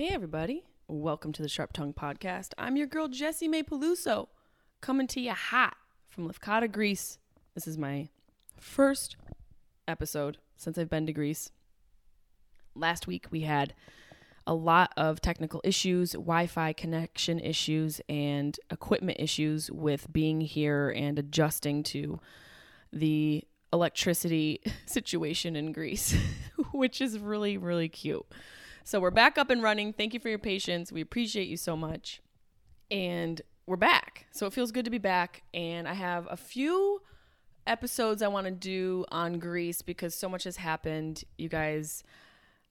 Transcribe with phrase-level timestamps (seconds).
[0.00, 0.64] Hey, everybody.
[0.88, 2.54] Welcome to the Sharp Tongue Podcast.
[2.56, 4.28] I'm your girl, Jessimae Peluso,
[4.80, 5.76] coming to you hot
[6.08, 7.18] from Lefkada, Greece.
[7.54, 8.08] This is my
[8.56, 9.16] first
[9.86, 11.50] episode since I've been to Greece.
[12.74, 13.74] Last week, we had
[14.46, 20.88] a lot of technical issues, Wi Fi connection issues, and equipment issues with being here
[20.96, 22.18] and adjusting to
[22.90, 26.16] the electricity situation in Greece,
[26.72, 28.24] which is really, really cute.
[28.84, 29.92] So we're back up and running.
[29.92, 30.90] Thank you for your patience.
[30.90, 32.20] We appreciate you so much.
[32.90, 34.26] And we're back.
[34.32, 35.42] So it feels good to be back.
[35.54, 37.02] And I have a few
[37.66, 41.24] episodes I want to do on Greece because so much has happened.
[41.38, 42.02] You guys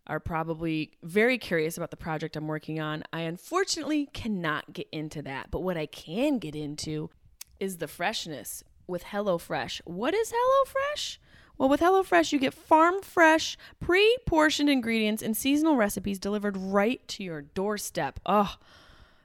[0.07, 3.03] are probably very curious about the project I'm working on.
[3.13, 5.51] I unfortunately cannot get into that.
[5.51, 7.11] But what I can get into
[7.59, 9.81] is the freshness with HelloFresh.
[9.85, 11.17] What is HelloFresh?
[11.59, 17.05] Well, with HelloFresh, you get farm fresh, pre portioned ingredients and seasonal recipes delivered right
[17.09, 18.21] to your doorstep.
[18.25, 18.55] Oh,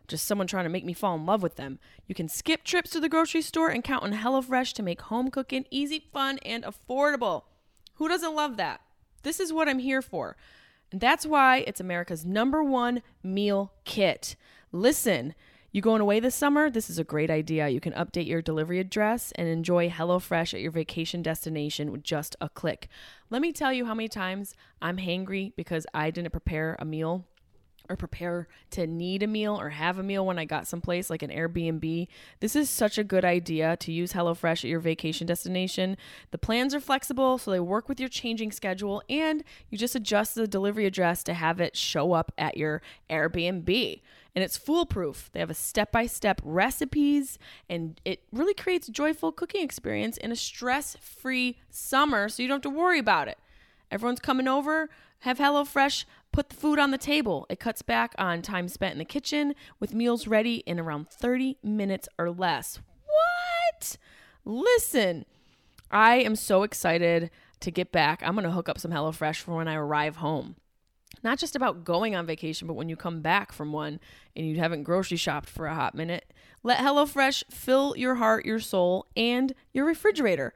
[0.09, 1.79] just someone trying to make me fall in love with them.
[2.09, 5.31] You can skip trips to the grocery store and count on HelloFresh to make home
[5.31, 7.45] cooking easy, fun, and affordable.
[7.95, 8.81] Who doesn't love that?
[9.23, 10.37] This is what I'm here for.
[10.91, 14.35] And that's why it's America's number one meal kit.
[14.73, 15.37] Listen,
[15.75, 16.71] you going away this summer?
[16.71, 17.69] This is a great idea.
[17.69, 22.37] You can update your delivery address and enjoy HelloFresh at your vacation destination with just
[22.41, 22.87] a click.
[23.29, 27.27] Let me tell you how many times I'm hangry because I didn't prepare a meal
[27.89, 31.25] or prepare to need a meal or have a meal when I got someplace like
[31.25, 32.07] an Airbnb.
[32.39, 35.97] This is such a good idea to use HelloFresh at your vacation destination.
[36.31, 40.37] The plans are flexible, so they work with your changing schedule, and you just adjust
[40.37, 42.81] the delivery address to have it show up at your
[43.11, 44.01] Airbnb.
[44.35, 45.31] And it's foolproof.
[45.33, 50.17] They have a step by step recipes, and it really creates a joyful cooking experience
[50.17, 53.39] in a stress free summer so you don't have to worry about it.
[53.93, 54.91] Everyone's coming over,
[55.21, 57.47] have HelloFresh put the food on the table.
[57.49, 61.59] It cuts back on time spent in the kitchen with meals ready in around 30
[61.63, 62.81] minutes or less.
[63.07, 63.97] What?
[64.45, 65.27] Listen,
[65.93, 67.31] I am so excited
[67.61, 68.21] to get back.
[68.25, 70.57] I'm going to hook up some HelloFresh for when I arrive home.
[71.25, 73.99] Not just about going on vacation, but when you come back from one
[74.37, 78.61] and you haven't grocery shopped for a hot minute, let HelloFresh fill your heart, your
[78.61, 80.53] soul, and your refrigerator.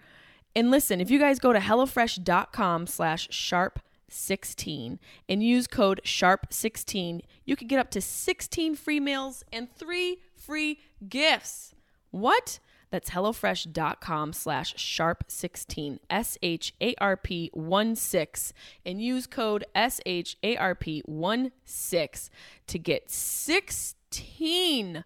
[0.55, 3.81] And listen, if you guys go to HelloFresh.com slash sharp
[4.11, 4.99] 16
[5.29, 10.81] and use code SHARP16, you can get up to 16 free meals and three free
[11.09, 11.75] gifts.
[12.11, 12.59] What?
[12.91, 18.53] That's HelloFresh.com slash SHARP16, S H A R P 1 6,
[18.87, 22.31] and use code S H A R P 1 6
[22.67, 25.05] to get 16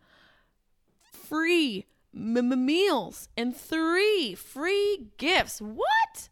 [1.00, 5.60] free m- meals and three free gifts.
[5.60, 6.28] What?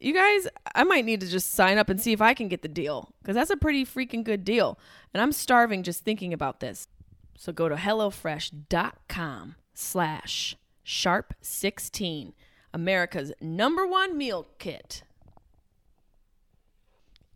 [0.00, 2.62] you guys, I might need to just sign up and see if I can get
[2.62, 4.78] the deal because that's a pretty freaking good deal.
[5.12, 6.88] And I'm starving just thinking about this.
[7.36, 12.32] So go to HelloFresh.com slash sharp16,
[12.74, 15.02] America's number one meal kit.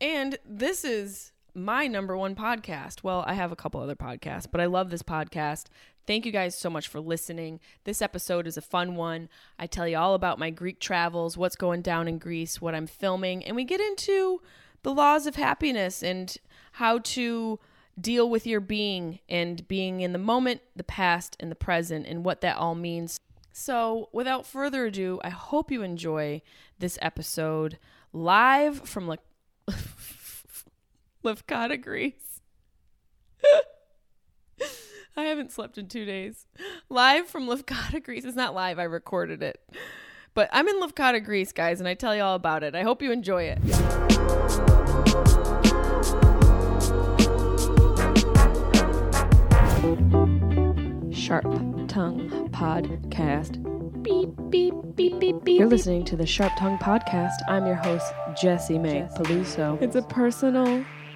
[0.00, 3.04] And this is my number one podcast.
[3.04, 5.66] Well, I have a couple other podcasts, but I love this podcast.
[6.04, 7.60] Thank you guys so much for listening.
[7.84, 9.28] This episode is a fun one.
[9.59, 12.88] I tell you all about my Greek travels, what's going down in Greece, what I'm
[12.88, 14.41] filming, and we get into
[14.82, 16.36] the laws of happiness and
[16.72, 17.60] how to
[18.00, 22.25] deal with your being and being in the moment, the past, and the present, and
[22.25, 23.20] what that all means.
[23.53, 26.42] So, without further ado, I hope you enjoy
[26.78, 27.78] this episode
[28.12, 29.19] live from Le-
[31.25, 32.41] Lefkada, Greece.
[35.16, 36.47] I haven't slept in two days.
[36.88, 38.24] Live from Lefkada, Greece.
[38.24, 39.60] It's not live, I recorded it.
[40.34, 42.74] But I'm in Lefkada, Greece, guys, and I tell you all about it.
[42.74, 44.22] I hope you enjoy it.
[51.12, 51.44] Sharp
[51.86, 53.62] Tongue Podcast.
[54.03, 55.59] Beep, beep, beep, beep, beep.
[55.59, 57.34] You're listening to the Sharp Tongue Podcast.
[57.47, 59.80] I'm your host, Jessimae Peluso.
[59.83, 60.84] It's a personal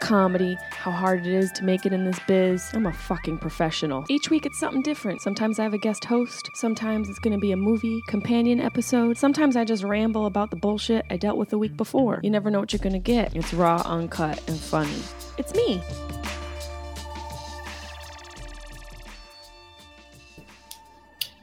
[0.00, 2.70] comedy, how hard it is to make it in this biz.
[2.74, 4.04] I'm a fucking professional.
[4.08, 5.20] Each week it's something different.
[5.22, 9.56] Sometimes I have a guest host, sometimes it's gonna be a movie companion episode, sometimes
[9.56, 12.20] I just ramble about the bullshit I dealt with the week before.
[12.22, 13.36] You never know what you're gonna get.
[13.36, 15.02] It's raw, uncut, and funny.
[15.38, 15.82] It's me.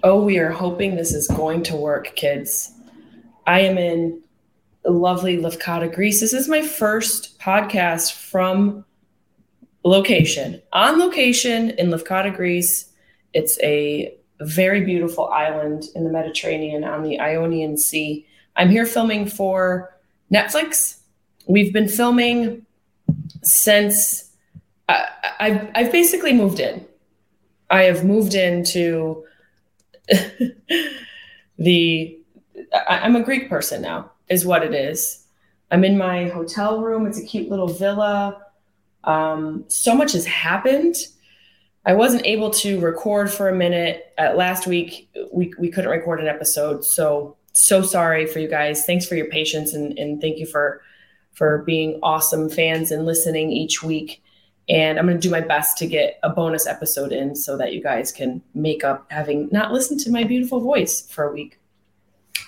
[0.03, 2.71] Oh, we are hoping this is going to work, kids.
[3.45, 4.21] I am in
[4.91, 6.21] lovely Lefkada, Greece.
[6.21, 8.85] This is my first podcast from
[9.83, 12.91] location, on location in Lefkada, Greece.
[13.33, 18.25] It's a very beautiful island in the Mediterranean on the Ionian Sea.
[18.55, 19.95] I'm here filming for
[20.31, 20.99] Netflix.
[21.47, 22.65] We've been filming
[23.43, 24.31] since
[24.89, 25.07] I,
[25.39, 26.85] I've, I've basically moved in.
[27.69, 29.25] I have moved into
[31.57, 32.19] the.
[32.73, 35.25] I, I'm a Greek person now is what it is.
[35.71, 37.05] I'm in my hotel room.
[37.05, 38.41] It's a cute little villa.
[39.03, 40.95] Um, so much has happened.
[41.85, 44.13] I wasn't able to record for a minute.
[44.17, 46.83] Uh, last week, we, we couldn't record an episode.
[46.83, 48.85] So, so sorry for you guys.
[48.85, 50.81] Thanks for your patience and, and thank you for,
[51.33, 54.21] for being awesome fans and listening each week.
[54.69, 57.71] And I'm going to do my best to get a bonus episode in so that
[57.71, 61.57] you guys can make up having not listened to my beautiful voice for a week.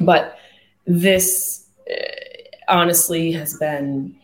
[0.01, 0.37] But
[0.85, 1.58] this
[2.67, 4.15] honestly has been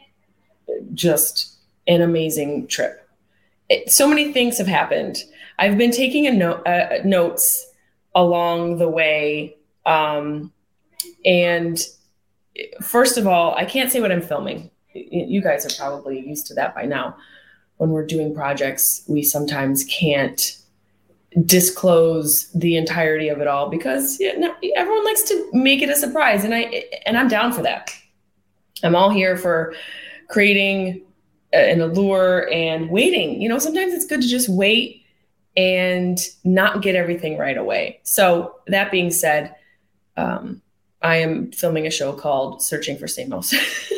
[0.93, 1.57] just
[1.87, 3.07] an amazing trip.
[3.69, 5.17] It, so many things have happened.
[5.57, 7.67] I've been taking a note uh, notes
[8.13, 10.51] along the way, um,
[11.25, 11.79] and
[12.81, 14.69] first of all, I can't say what I'm filming.
[14.93, 17.17] You guys are probably used to that by now.
[17.77, 20.57] When we're doing projects, we sometimes can't
[21.43, 25.95] disclose the entirety of it all because you know, everyone likes to make it a
[25.95, 27.91] surprise and I and I'm down for that.
[28.83, 29.73] I'm all here for
[30.29, 31.01] creating
[31.51, 33.41] an allure and waiting.
[33.41, 35.03] You know, sometimes it's good to just wait
[35.57, 37.99] and not get everything right away.
[38.03, 39.55] So that being said,
[40.17, 40.61] um,
[41.01, 43.53] I am filming a show called Searching for Stamos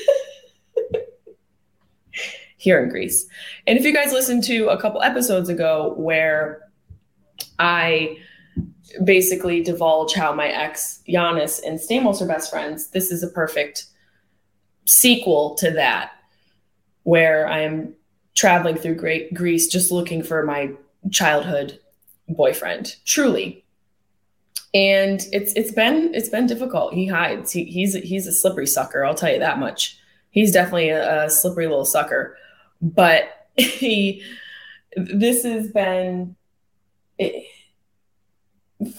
[2.58, 3.28] here in Greece.
[3.66, 6.67] And if you guys listened to a couple episodes ago where
[7.60, 8.18] I
[9.04, 12.90] basically divulge how my ex Giannis and Stamos are best friends.
[12.90, 13.86] This is a perfect
[14.86, 16.12] sequel to that,
[17.04, 17.94] where I am
[18.36, 20.72] traveling through Great Greece just looking for my
[21.12, 21.80] childhood
[22.30, 23.64] boyfriend, truly.
[24.74, 26.94] And it's it's been it's been difficult.
[26.94, 27.52] He hides.
[27.52, 29.06] He, he's he's a slippery sucker.
[29.06, 29.98] I'll tell you that much.
[30.30, 32.38] He's definitely a, a slippery little sucker.
[32.82, 34.22] But he,
[34.96, 36.36] this has been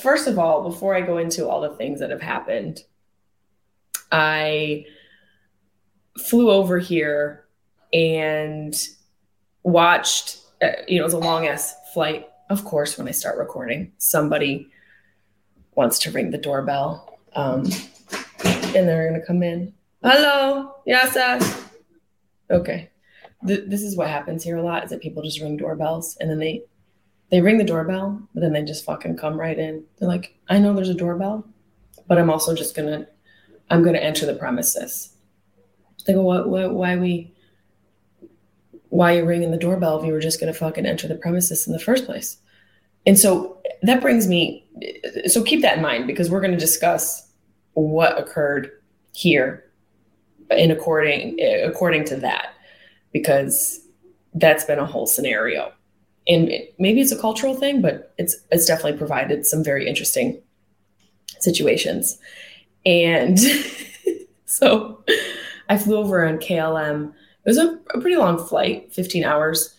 [0.01, 2.83] first of all, before I go into all the things that have happened,
[4.11, 4.87] I
[6.19, 7.45] flew over here
[7.93, 8.75] and
[9.63, 12.29] watched, uh, you know, it was a long ass flight.
[12.51, 14.69] Of course, when I start recording, somebody
[15.75, 17.19] wants to ring the doorbell.
[17.35, 17.65] Um,
[18.45, 19.73] and they're going to come in.
[20.03, 20.75] Hello.
[20.87, 21.17] Yes.
[22.51, 22.91] Okay.
[23.47, 26.31] Th- this is what happens here a lot is that people just ring doorbells and
[26.31, 26.65] then they
[27.31, 29.85] they ring the doorbell, but then they just fucking come right in.
[29.99, 31.47] They're like, I know there's a doorbell,
[32.07, 33.07] but I'm also just gonna,
[33.71, 35.15] I'm gonna enter the premises.
[36.07, 37.35] They go, what, what why we,
[38.89, 41.67] why are you ringing the doorbell if you were just gonna fucking enter the premises
[41.67, 42.39] in the first place?
[43.07, 44.67] And so that brings me,
[45.27, 47.29] so keep that in mind because we're gonna discuss
[47.75, 48.71] what occurred
[49.13, 49.65] here
[50.51, 52.55] in according according to that
[53.13, 53.81] because
[54.35, 55.73] that's been a whole scenario
[56.29, 60.41] and maybe it's a cultural thing, but it's it's definitely provided some very interesting
[61.41, 62.19] situations.
[62.85, 63.39] And
[64.45, 65.03] so
[65.69, 67.13] I flew over on KLM.
[67.45, 69.75] It was a, a, pretty long flight, 15 hours.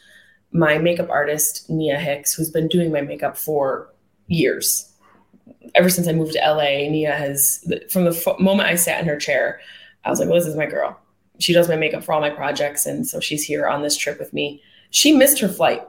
[0.51, 3.93] My makeup artist, Nia Hicks, who's been doing my makeup for
[4.27, 4.91] years,
[5.75, 9.17] ever since I moved to LA, Nia has, from the moment I sat in her
[9.17, 9.59] chair,
[10.05, 10.99] I was like, well, this is my girl.
[11.39, 12.85] She does my makeup for all my projects.
[12.85, 14.61] And so she's here on this trip with me.
[14.89, 15.83] She missed her flight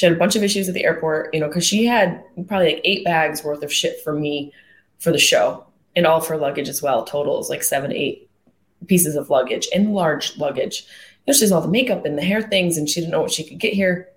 [0.00, 2.72] she had a bunch of issues at the airport, you know, because she had probably
[2.72, 4.50] like eight bags worth of shit for me
[4.98, 7.04] for the show and all of her luggage as well.
[7.04, 8.30] Total is like seven, eight
[8.86, 10.86] pieces of luggage and large luggage.
[11.26, 13.20] You know, she has all the makeup and the hair things, and she didn't know
[13.20, 14.08] what she could get here.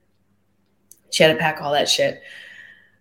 [1.11, 2.21] She had to pack all that shit.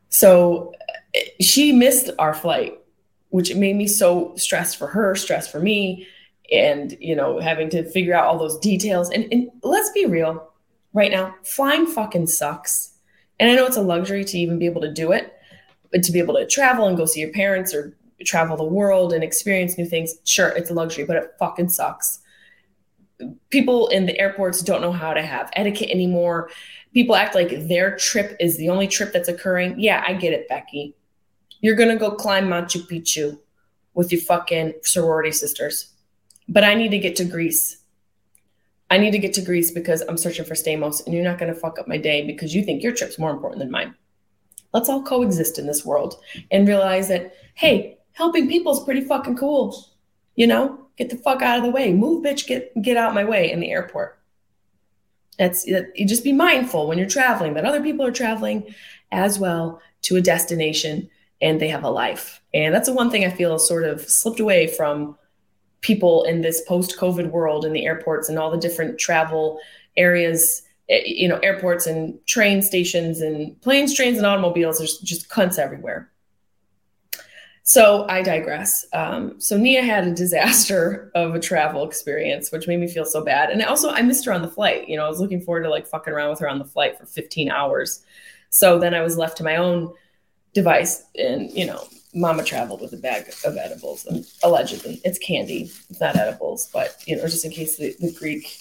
[0.09, 0.73] So
[1.15, 2.81] eh, she missed our flight.
[3.29, 6.05] which made me so stressed for her, stressed for me,
[6.51, 9.09] and you know, having to figure out all those details.
[9.09, 10.52] And, and let's be real,
[10.93, 12.93] right now, flying fucking sucks.
[13.41, 15.35] And I know it's a luxury to even be able to do it,
[15.91, 19.13] but to be able to travel and go see your parents or travel the world
[19.13, 22.21] and experience new things, sure, it's a luxury, but it fucking sucks.
[23.51, 26.51] People in the airports don't know how to have etiquette anymore.
[26.93, 29.79] People act like their trip is the only trip that's occurring.
[29.79, 30.95] Yeah, I get it, Becky.
[31.61, 33.39] You're gonna go climb Machu Picchu
[33.95, 35.93] with your fucking sorority sisters.
[36.49, 37.82] But I need to get to Greece.
[38.93, 41.55] I need to get to Greece because I'm searching for Stamos, and you're not gonna
[41.55, 43.95] fuck up my day because you think your trip's more important than mine.
[44.75, 46.17] Let's all coexist in this world
[46.51, 49.83] and realize that, hey, helping people is pretty fucking cool.
[50.35, 51.91] You know, get the fuck out of the way.
[51.95, 54.19] Move, bitch, get get out of my way in the airport.
[55.39, 58.75] That's you just be mindful when you're traveling that other people are traveling
[59.11, 61.09] as well to a destination
[61.41, 62.43] and they have a life.
[62.53, 65.17] And that's the one thing I feel sort of slipped away from
[65.83, 69.61] people in this post-COVID world in the airports and all the different travel
[69.97, 74.79] areas, eh, you know, airports and train stations and planes, trains, and automobiles.
[74.79, 76.09] There's just cunts everywhere.
[77.65, 78.85] So I digress.
[78.93, 83.23] Um, so Nia had a disaster of a travel experience, which made me feel so
[83.23, 83.51] bad.
[83.51, 84.89] And also, I missed her on the flight.
[84.89, 86.99] You know, I was looking forward to like fucking around with her on the flight
[86.99, 88.05] for 15 hours.
[88.51, 89.93] So then I was left to my own
[90.55, 91.83] device and you know
[92.15, 95.01] mama traveled with a bag of edibles and allegedly.
[95.05, 98.57] It's candy it's not edibles but you know just in case the, the greek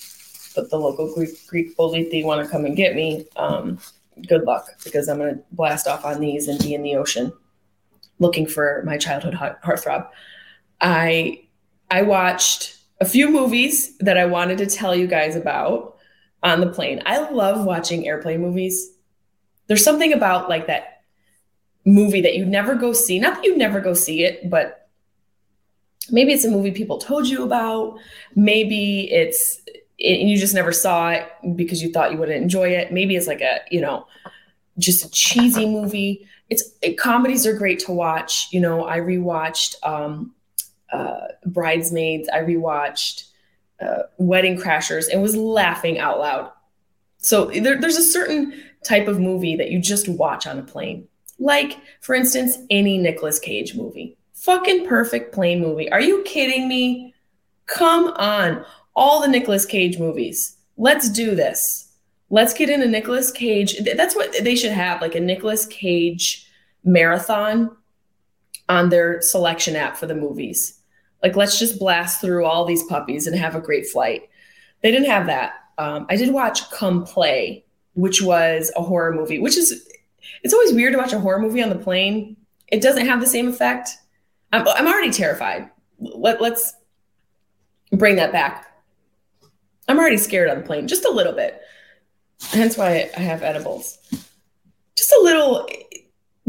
[0.55, 3.79] but the local greek greek boliti want to come and get me um,
[4.27, 7.31] good luck because i'm going to blast off on these and be in the ocean
[8.21, 10.07] looking for my childhood heartthrob.
[10.79, 11.43] I
[11.89, 15.97] i watched a few movies that i wanted to tell you guys about
[16.43, 17.01] on the plane.
[17.05, 18.91] I love watching airplane movies.
[19.67, 21.00] There's something about like that
[21.85, 23.19] movie that you never go see.
[23.19, 24.89] Not that you never go see it, but
[26.09, 27.97] maybe it's a movie people told you about.
[28.35, 29.61] Maybe it's
[30.03, 32.91] and you just never saw it because you thought you wouldn't enjoy it.
[32.91, 34.07] Maybe it's like a you know
[34.77, 36.27] just a cheesy movie.
[36.49, 38.47] It's it, comedies are great to watch.
[38.51, 40.33] You know, I rewatched um,
[40.91, 42.29] uh, Bridesmaids.
[42.29, 43.29] I rewatched
[43.81, 46.51] uh, Wedding Crashers and was laughing out loud.
[47.17, 51.07] So there, there's a certain type of movie that you just watch on a plane
[51.41, 54.15] like, for instance, any Nicolas Cage movie.
[54.33, 55.91] Fucking perfect plane movie.
[55.91, 57.13] Are you kidding me?
[57.65, 58.63] Come on.
[58.95, 60.55] All the Nicolas Cage movies.
[60.77, 61.91] Let's do this.
[62.29, 63.75] Let's get into Nicolas Cage.
[63.95, 66.47] That's what they should have, like a Nicolas Cage
[66.83, 67.75] marathon
[68.69, 70.79] on their selection app for the movies.
[71.23, 74.29] Like, let's just blast through all these puppies and have a great flight.
[74.81, 75.53] They didn't have that.
[75.77, 79.87] Um, I did watch Come Play, which was a horror movie, which is
[80.43, 82.37] it's always weird to watch a horror movie on the plane.
[82.67, 83.89] It doesn't have the same effect.
[84.53, 85.69] I'm, I'm already terrified.
[85.99, 86.73] Let, let's
[87.91, 88.67] bring that back.
[89.87, 91.61] I'm already scared on the plane, just a little bit.
[92.49, 93.99] Hence why I have edibles.
[94.95, 95.67] Just a little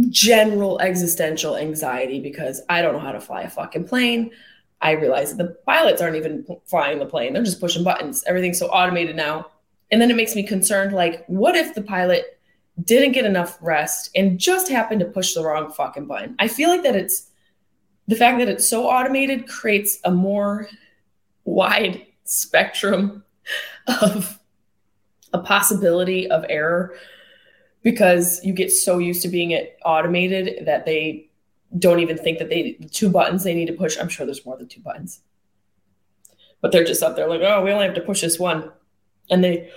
[0.09, 4.31] general existential anxiety because I don't know how to fly a fucking plane.
[4.81, 8.25] I realize that the pilots aren't even flying the plane, they're just pushing buttons.
[8.27, 9.51] Everything's so automated now.
[9.91, 12.39] And then it makes me concerned like, what if the pilot
[12.83, 16.35] didn't get enough rest and just happened to push the wrong fucking button.
[16.38, 17.31] I feel like that it's
[18.09, 20.69] the fact that it's so automated creates a more
[21.45, 23.25] wide spectrum
[23.87, 24.38] of
[25.33, 26.95] a possibility of error
[27.83, 31.29] because you get so used to being it automated that they
[31.79, 33.99] don't even think that they two buttons they need to push.
[33.99, 35.21] I'm sure there's more than two buttons.
[36.61, 38.71] But they're just up there like, oh, we only have to push this one.
[39.31, 39.71] And they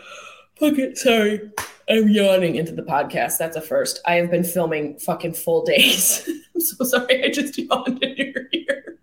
[0.56, 1.52] fuck it, sorry.
[1.88, 3.38] I'm yawning into the podcast.
[3.38, 4.02] That's a first.
[4.06, 6.28] I have been filming fucking full days.
[6.56, 7.24] I'm so sorry.
[7.24, 9.00] I just yawned in your ear.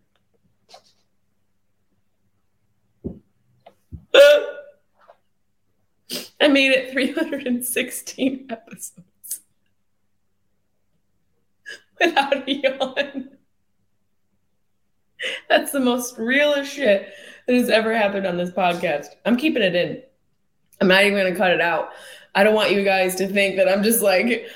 [6.40, 9.40] I made it 316 episodes
[12.00, 13.30] without a yawn.
[15.48, 17.12] That's the most realest shit
[17.46, 19.06] that has ever happened on this podcast.
[19.24, 20.02] I'm keeping it in.
[20.80, 21.90] I'm not even going to cut it out.
[22.34, 24.46] I don't want you guys to think that I'm just like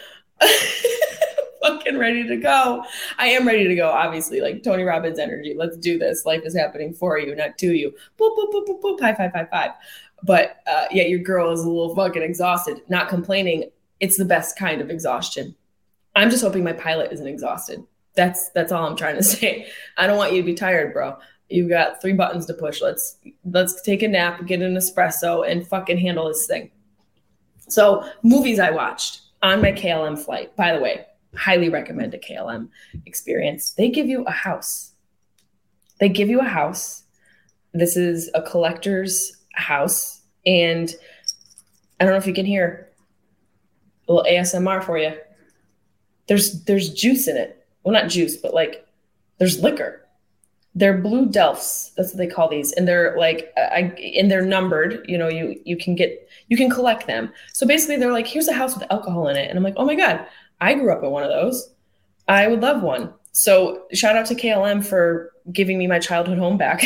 [1.62, 2.84] fucking ready to go.
[3.18, 4.40] I am ready to go, obviously.
[4.40, 5.54] Like Tony Robbins energy.
[5.56, 6.24] Let's do this.
[6.24, 7.92] Life is happening for you, not to you.
[8.18, 9.00] Boop, boop, boop, boop, boop.
[9.00, 9.70] High five, high five.
[10.22, 12.82] But uh, yeah, your girl is a little fucking exhausted.
[12.88, 13.70] Not complaining.
[14.00, 15.54] It's the best kind of exhaustion.
[16.14, 17.82] I'm just hoping my pilot isn't exhausted.
[18.14, 19.68] That's that's all I'm trying to say.
[19.96, 21.16] I don't want you to be tired, bro.
[21.48, 22.80] You've got three buttons to push.
[22.80, 26.70] Let's let's take a nap, get an espresso, and fucking handle this thing.
[27.68, 30.54] So, movies I watched on my KLM flight.
[30.56, 32.68] By the way, highly recommend a KLM
[33.04, 33.72] experience.
[33.72, 34.92] They give you a house.
[36.00, 37.04] They give you a house.
[37.72, 40.22] This is a collector's house.
[40.44, 40.94] And
[41.98, 42.88] I don't know if you can hear
[44.08, 45.12] a little ASMR for you.
[46.28, 47.66] There's there's juice in it.
[47.82, 48.86] Well, not juice, but like
[49.38, 50.05] there's liquor.
[50.76, 51.94] They're blue delfs.
[51.94, 55.04] That's what they call these, and they're like, I and they're numbered.
[55.08, 57.32] You know, you you can get you can collect them.
[57.54, 59.86] So basically, they're like, here's a house with alcohol in it, and I'm like, oh
[59.86, 60.26] my god,
[60.60, 61.72] I grew up in one of those.
[62.28, 63.12] I would love one.
[63.32, 66.84] So shout out to KLM for giving me my childhood home back.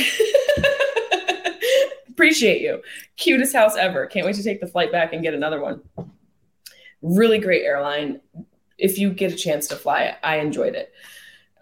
[2.10, 2.82] Appreciate you.
[3.16, 4.06] Cutest house ever.
[4.06, 5.80] Can't wait to take the flight back and get another one.
[7.02, 8.20] Really great airline.
[8.78, 10.92] If you get a chance to fly it, I enjoyed it.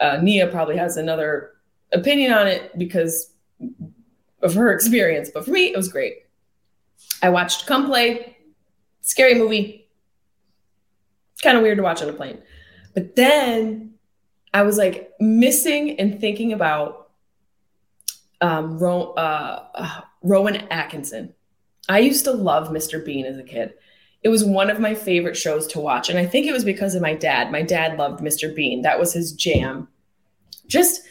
[0.00, 1.52] Uh, Nia probably has another
[1.92, 3.32] opinion on it because
[4.42, 6.26] of her experience, but for me, it was great.
[7.22, 8.36] I watched Come Play,
[9.00, 9.88] scary movie.
[11.42, 12.38] Kind of weird to watch on a plane.
[12.94, 13.94] But then
[14.52, 17.10] I was like missing and thinking about
[18.40, 21.34] um, Ro- uh, uh, Rowan Atkinson.
[21.88, 23.04] I used to love Mr.
[23.04, 23.74] Bean as a kid.
[24.22, 26.08] It was one of my favorite shows to watch.
[26.08, 27.52] And I think it was because of my dad.
[27.52, 28.54] My dad loved Mr.
[28.54, 29.88] Bean, that was his jam.
[30.66, 31.02] Just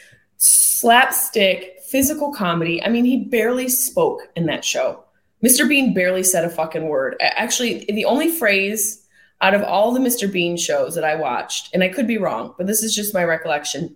[0.80, 2.84] slapstick, physical comedy.
[2.84, 5.04] I mean, he barely spoke in that show.
[5.44, 5.68] Mr.
[5.68, 7.16] Bean barely said a fucking word.
[7.22, 9.06] Actually, the only phrase
[9.42, 10.32] out of all the Mr.
[10.32, 13.24] Bean shows that I watched, and I could be wrong, but this is just my
[13.24, 13.96] recollection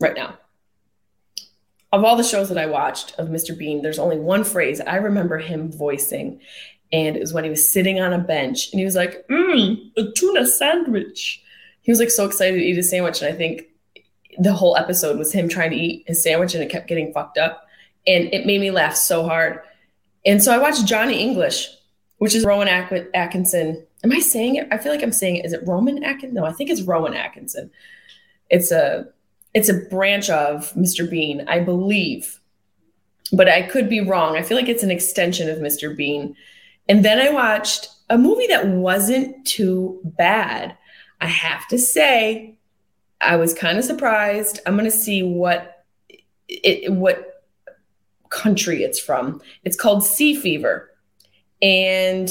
[0.00, 0.38] right now.
[1.92, 3.56] Of all the shows that I watched of Mr.
[3.56, 6.40] Bean, there's only one phrase I remember him voicing,
[6.92, 9.92] and it was when he was sitting on a bench and he was like, Mmm,
[9.96, 11.42] a tuna sandwich.
[11.86, 13.62] He was like so excited to eat a sandwich, and I think
[14.38, 17.38] the whole episode was him trying to eat his sandwich and it kept getting fucked
[17.38, 17.66] up.
[18.06, 19.60] And it made me laugh so hard.
[20.26, 21.70] And so I watched Johnny English
[22.18, 23.86] which is Rowan Atkinson.
[24.04, 24.68] Am I saying it?
[24.70, 25.44] I feel like I'm saying it.
[25.44, 26.34] Is it Roman Atkinson?
[26.34, 27.70] No, I think it's Rowan Atkinson.
[28.50, 29.06] It's a
[29.54, 31.08] it's a branch of Mr.
[31.08, 32.40] Bean, I believe,
[33.32, 34.36] but I could be wrong.
[34.36, 35.96] I feel like it's an extension of Mr.
[35.96, 36.36] Bean.
[36.88, 40.76] And then I watched a movie that wasn't too bad.
[41.20, 42.58] I have to say,
[43.20, 44.60] I was kind of surprised.
[44.66, 45.84] I'm going to see what
[46.48, 47.44] it what
[48.28, 49.40] country it's from.
[49.64, 50.90] It's called Sea Fever.
[51.62, 52.28] And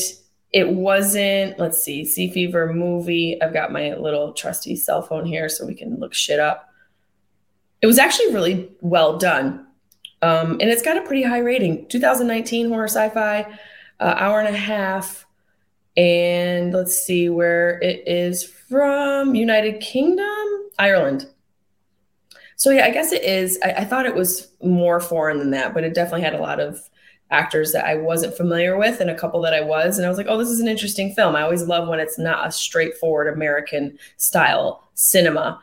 [0.55, 3.41] it wasn't let's see sea fever movie.
[3.41, 6.69] I've got my little trusty cell phone here so we can look shit up.
[7.81, 9.67] It was actually really well done.
[10.21, 11.87] Um, and it's got a pretty high rating.
[11.89, 13.41] 2019 horror sci-fi
[13.99, 15.25] uh, hour and a half.
[15.97, 20.45] And let's see where it is from united kingdom
[20.79, 21.27] ireland
[22.55, 25.73] so yeah i guess it is I, I thought it was more foreign than that
[25.73, 26.79] but it definitely had a lot of
[27.31, 29.97] actors that I wasn't familiar with and a couple that I was.
[29.97, 31.35] And I was like, oh, this is an interesting film.
[31.35, 35.59] I always love when it's not a straightforward American style cinema.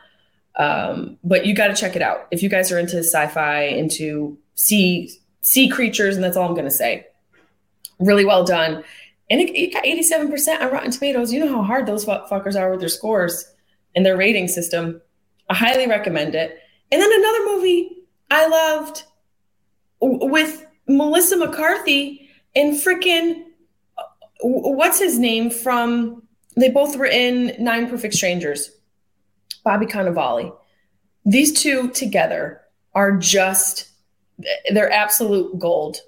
[0.57, 2.27] Um, but you got to check it out.
[2.31, 5.11] If you guys are into sci-fi, into sea
[5.41, 7.07] sea creatures, and that's all I'm going to say.
[7.99, 8.83] Really well done.
[9.33, 11.33] And it, it, got 87% on Rotten Tomatoes.
[11.33, 13.51] You know how hard those fuckers are with their scores
[13.95, 15.01] and their rating system.
[15.49, 16.59] I highly recommend it.
[16.91, 17.97] And then another movie
[18.29, 19.03] I loved
[19.99, 23.45] with Melissa McCarthy and freaking
[24.43, 26.21] what's his name from
[26.55, 28.69] they both were in Nine Perfect Strangers.
[29.63, 30.55] Bobby Cannavale.
[31.25, 32.61] These two together
[32.93, 33.89] are just
[34.71, 36.01] they're absolute gold.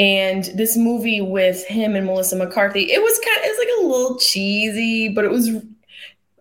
[0.00, 3.84] And this movie with him and Melissa McCarthy, it was kind of, it was like
[3.84, 5.50] a little cheesy, but it was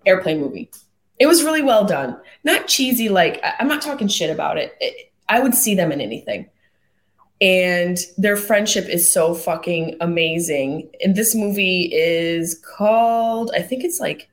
[0.06, 0.72] airplane movie.
[1.20, 2.18] It was really well done.
[2.46, 4.76] Not cheesy like I'm not talking shit about it.
[4.80, 6.50] it I would see them in anything
[7.42, 10.90] and their friendship is so fucking amazing.
[11.04, 14.30] And this movie is called, I think it's like,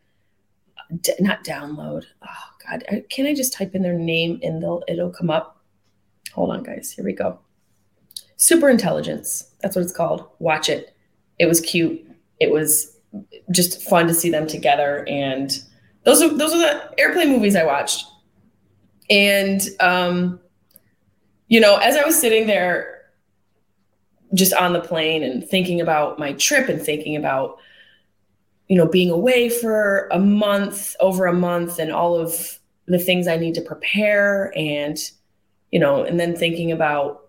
[1.21, 2.05] not download.
[2.23, 5.61] Oh God, can I just type in their name and they'll it'll come up?
[6.33, 6.93] Hold on, guys.
[6.93, 7.39] Here we go.
[8.37, 9.51] Super Intelligence.
[9.61, 10.29] That's what it's called.
[10.39, 10.95] Watch it.
[11.39, 12.05] It was cute.
[12.41, 12.97] It was
[13.51, 15.05] just fun to see them together.
[15.09, 15.51] And
[16.05, 18.07] those are those are the airplane movies I watched.
[19.09, 20.41] And um,
[21.49, 22.97] you know, as I was sitting there
[24.35, 27.59] just on the plane and thinking about my trip and thinking about
[28.69, 33.29] you know being away for a month over a month and all of the things
[33.29, 34.99] i need to prepare and
[35.71, 37.26] you know and then thinking about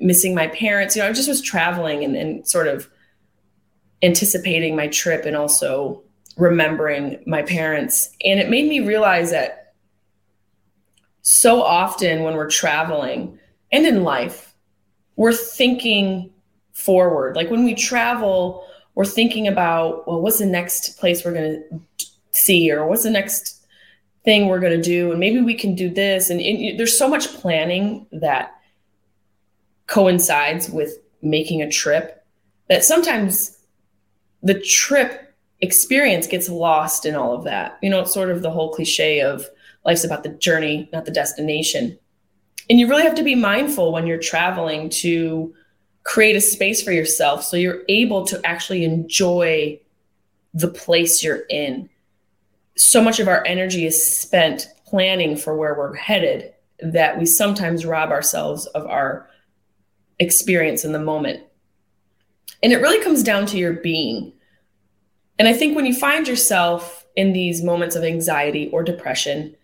[0.00, 2.88] missing my parents you know i just was traveling and, and sort of
[4.02, 6.02] anticipating my trip and also
[6.36, 8.10] remembering my parents.
[8.24, 9.74] And it made me realize that
[11.22, 13.38] so often when we're traveling
[13.70, 14.54] and in life
[15.16, 16.30] we're thinking
[16.72, 17.36] forward.
[17.36, 22.06] Like when we travel, we're thinking about, well, what's the next place we're going to
[22.32, 23.64] see or what's the next
[24.24, 25.10] thing we're going to do?
[25.10, 26.30] And maybe we can do this.
[26.30, 28.54] And, and there's so much planning that
[29.92, 32.24] coincides with making a trip
[32.68, 33.58] that sometimes
[34.42, 37.78] the trip experience gets lost in all of that.
[37.82, 39.46] You know, it's sort of the whole cliche of
[39.84, 41.98] life's about the journey, not the destination.
[42.70, 45.54] And you really have to be mindful when you're traveling to
[46.04, 49.78] create a space for yourself so you're able to actually enjoy
[50.54, 51.90] the place you're in.
[52.78, 57.84] So much of our energy is spent planning for where we're headed that we sometimes
[57.84, 59.28] rob ourselves of our
[60.22, 61.42] experience in the moment.
[62.62, 64.32] And it really comes down to your being.
[65.38, 69.54] And I think when you find yourself in these moments of anxiety or depression,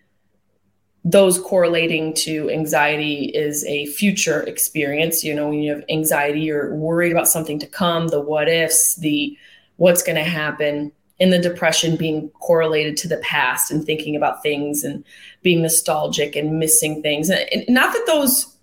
[1.04, 5.22] those correlating to anxiety is a future experience.
[5.22, 8.96] You know, when you have anxiety, you're worried about something to come, the what ifs,
[8.96, 9.38] the
[9.76, 10.92] what's going to happen.
[11.20, 15.04] In the depression, being correlated to the past and thinking about things and
[15.42, 17.28] being nostalgic and missing things.
[17.28, 18.57] And not that those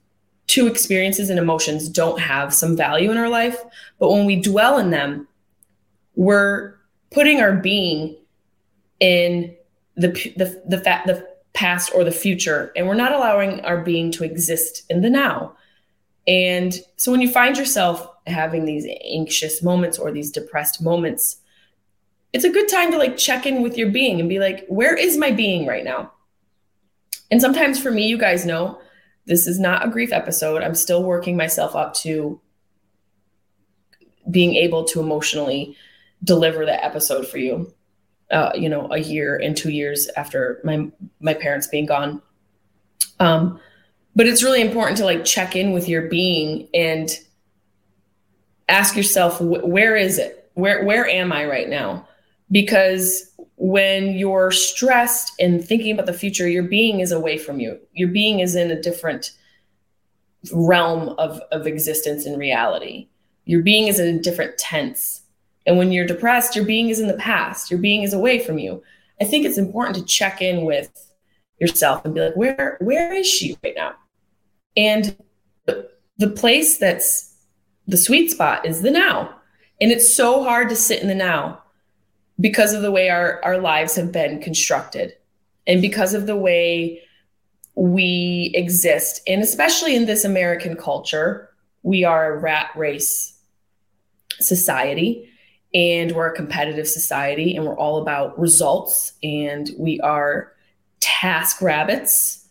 [0.47, 3.61] two experiences and emotions don't have some value in our life,
[3.99, 5.27] but when we dwell in them,
[6.15, 6.75] we're
[7.11, 8.15] putting our being
[8.99, 9.55] in
[9.95, 14.11] the the the fact the past or the future and we're not allowing our being
[14.11, 15.55] to exist in the now.
[16.27, 21.37] And so when you find yourself having these anxious moments or these depressed moments
[22.33, 24.95] it's a good time to like check in with your being and be like where
[24.95, 26.11] is my being right now?
[27.31, 28.79] And sometimes for me you guys know
[29.25, 32.39] this is not a grief episode i'm still working myself up to
[34.29, 35.75] being able to emotionally
[36.23, 37.71] deliver that episode for you
[38.31, 42.21] uh, you know, a year and two years after my my parents being gone.
[43.19, 43.59] Um,
[44.15, 47.09] but it's really important to like check in with your being and
[48.67, 50.49] ask yourself, wh- where is it?
[50.53, 52.07] Where where am I right now?
[52.51, 57.79] Because when you're stressed and thinking about the future, your being is away from you.
[57.93, 59.31] Your being is in a different
[60.51, 63.07] realm of, of existence and reality.
[63.45, 65.21] Your being is in a different tense.
[65.65, 68.59] And when you're depressed, your being is in the past, your being is away from
[68.59, 68.83] you.
[69.21, 70.91] I think it's important to check in with
[71.59, 73.93] yourself and be like, where where is she right now?
[74.75, 75.15] And
[76.17, 77.33] the place that's
[77.87, 79.35] the sweet spot is the now.
[79.81, 81.61] And it's so hard to sit in the now
[82.39, 85.13] because of the way our, our lives have been constructed
[85.67, 87.01] and because of the way
[87.75, 89.21] we exist.
[89.27, 91.49] And especially in this American culture,
[91.83, 93.37] we are a rat race
[94.39, 95.29] society
[95.73, 100.53] and we're a competitive society and we're all about results and we are
[100.99, 102.47] task rabbits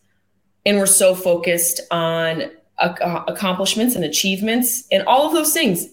[0.66, 2.44] and we're so focused on
[2.79, 5.87] uh, accomplishments and achievements and all of those things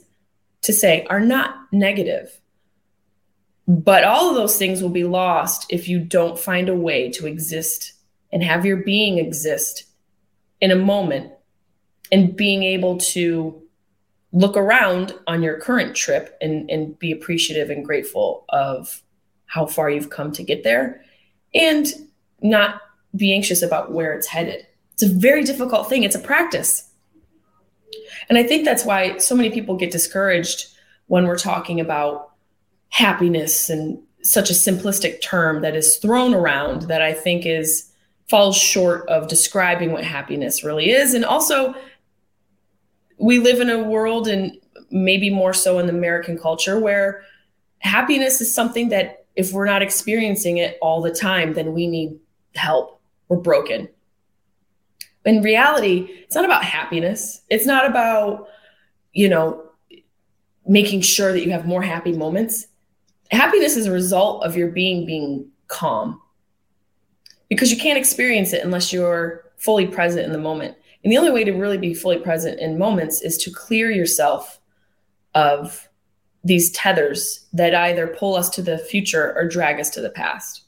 [0.62, 2.41] to say are not negative
[3.72, 7.26] but all of those things will be lost if you don't find a way to
[7.26, 7.94] exist
[8.34, 9.86] and have your being exist
[10.60, 11.32] in a moment
[12.12, 13.62] and being able to
[14.34, 19.02] look around on your current trip and, and be appreciative and grateful of
[19.46, 21.02] how far you've come to get there
[21.56, 21.88] and
[22.42, 22.82] not
[23.16, 24.68] be anxious about where it's headed.
[24.96, 26.90] It's a very difficult thing, it's a practice.
[28.28, 30.68] And I think that's why so many people get discouraged
[31.08, 32.31] when we're talking about
[32.92, 37.92] happiness and such a simplistic term that is thrown around that I think is
[38.30, 41.74] falls short of describing what happiness really is and also
[43.18, 44.58] we live in a world and
[44.90, 47.24] maybe more so in the American culture where
[47.80, 52.20] happiness is something that if we're not experiencing it all the time, then we need
[52.56, 53.00] help.
[53.30, 53.88] We're broken.
[55.26, 57.42] In reality, it's not about happiness.
[57.50, 58.48] It's not about,
[59.14, 59.64] you know,
[60.66, 62.68] making sure that you have more happy moments.
[63.32, 66.22] Happiness is a result of your being being calm
[67.50, 70.76] because you can't experience it unless you're fully present in the moment.
[71.04, 74.60] And the only way to really be fully present in moments is to clear yourself
[75.34, 75.88] of
[76.44, 80.64] these tethers that either pull us to the future or drag us to the past.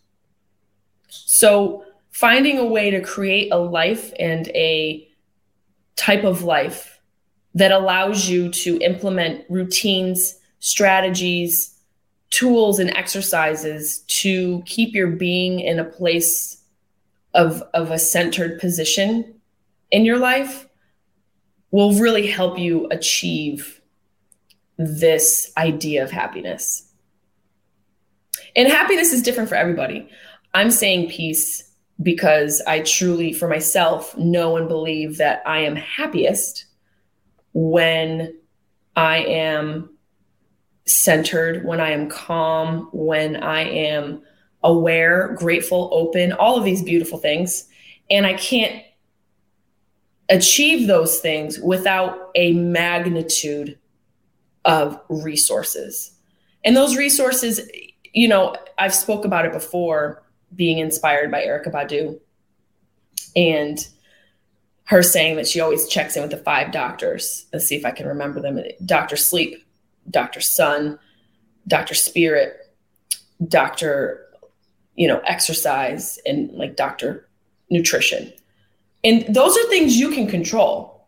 [1.09, 5.07] So, finding a way to create a life and a
[5.95, 6.99] type of life
[7.55, 11.72] that allows you to implement routines, strategies,
[12.33, 16.57] tools, and exercises to keep your being in a place
[17.35, 19.35] of, of a centered position
[19.91, 20.67] in your life
[21.69, 23.79] will really help you achieve
[24.77, 26.91] this idea of happiness.
[28.55, 30.09] And happiness is different for everybody.
[30.55, 31.69] I'm saying peace
[32.01, 36.65] because I truly, for myself, know and believe that I am happiest
[37.53, 38.35] when
[38.95, 39.92] I am
[40.85, 44.21] centered, when I am calm, when I am
[44.63, 47.65] aware, grateful, open, all of these beautiful things.
[48.09, 48.83] And I can't
[50.29, 53.77] achieve those things without a magnitude
[54.65, 56.11] of resources.
[56.63, 57.59] And those resources,
[58.13, 60.23] you know, I've spoke about it before
[60.55, 62.19] being inspired by Erykah Badu
[63.35, 63.85] and
[64.85, 67.47] her saying that she always checks in with the five doctors.
[67.51, 68.59] Let's see if I can remember them.
[68.85, 69.15] Dr.
[69.15, 69.62] Sleep,
[70.09, 70.41] Dr.
[70.41, 70.99] Sun,
[71.67, 71.95] Dr.
[71.95, 72.57] Spirit,
[73.47, 74.25] Dr.
[74.95, 77.27] You know, exercise and like Dr.
[77.69, 78.31] Nutrition.
[79.03, 81.07] And those are things you can control.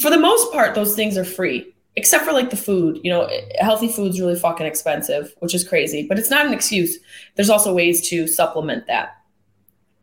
[0.00, 2.98] For the most part, those things are free, except for like the food.
[3.02, 3.30] You know,
[3.60, 6.98] healthy food's really fucking expensive, which is crazy, but it's not an excuse.
[7.36, 9.16] There's also ways to supplement that.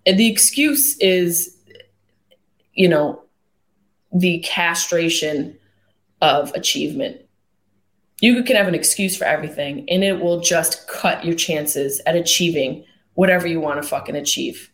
[0.05, 1.55] And the excuse is,
[2.73, 3.23] you know,
[4.13, 5.58] the castration
[6.21, 7.25] of achievement.
[8.21, 12.15] You can have an excuse for everything, and it will just cut your chances at
[12.15, 14.71] achieving whatever you want to fucking achieve.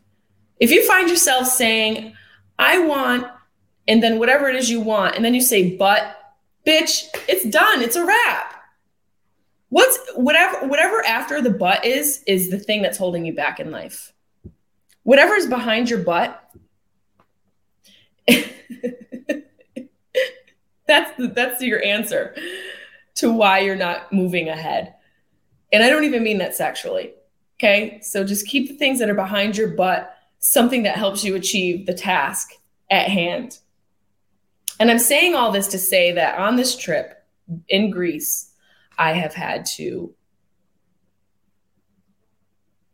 [0.60, 2.16] If you find yourself saying,
[2.60, 3.26] I want,
[3.88, 6.18] and then whatever it is you want, and then you say, but,
[6.68, 7.82] bitch, it's done.
[7.82, 8.54] It's a wrap.
[9.70, 13.72] What's whatever whatever after the but is is the thing that's holding you back in
[13.72, 14.12] life.
[15.04, 16.38] Whatever is behind your butt.
[20.88, 22.36] that's that's your answer
[23.16, 24.94] to why you're not moving ahead.
[25.72, 27.14] And I don't even mean that sexually.
[27.60, 28.00] Okay?
[28.02, 31.86] So just keep the things that are behind your butt something that helps you achieve
[31.86, 32.52] the task
[32.90, 33.60] at hand.
[34.80, 37.24] And I'm saying all this to say that on this trip
[37.70, 38.52] in Greece,
[38.98, 40.14] I have had to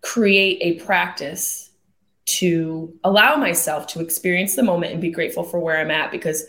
[0.02, 1.72] create a practice
[2.26, 6.46] to allow myself to experience the moment and be grateful for where I'm at because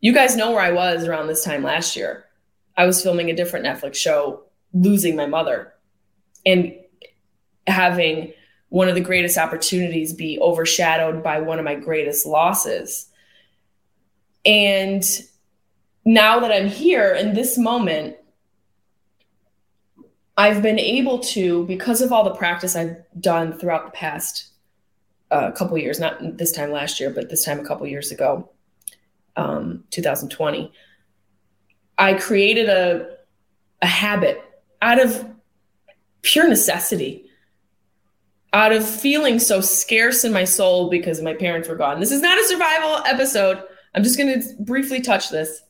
[0.00, 2.26] you guys know where I was around this time last year.
[2.78, 5.74] I was filming a different Netflix show, losing my mother
[6.46, 6.74] and
[7.66, 8.32] having
[8.68, 13.08] one of the greatest opportunities be overshadowed by one of my greatest losses.
[14.46, 15.02] And
[16.04, 18.16] now that I'm here in this moment,
[20.36, 24.50] I've been able to, because of all the practice I've done throughout the past
[25.32, 28.48] uh, couple years, not this time last year, but this time a couple years ago,
[29.36, 30.72] um, 2020,
[31.98, 33.16] I created a,
[33.82, 34.42] a habit
[34.80, 35.26] out of
[36.22, 37.28] pure necessity
[38.52, 42.00] out of feeling so scarce in my soul because my parents were gone.
[42.00, 43.62] This is not a survival episode.
[43.94, 45.62] I'm just going to briefly touch this.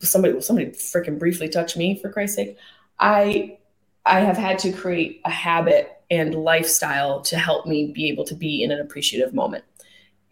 [0.00, 2.56] Somebody, somebody freaking briefly touch me for Christ's sake.
[2.98, 3.58] I,
[4.04, 8.34] I have had to create a habit and lifestyle to help me be able to
[8.34, 9.64] be in an appreciative moment.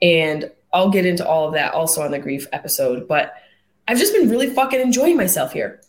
[0.01, 3.35] And I'll get into all of that also on the grief episode, but
[3.89, 5.81] I've just been really fucking enjoying myself here.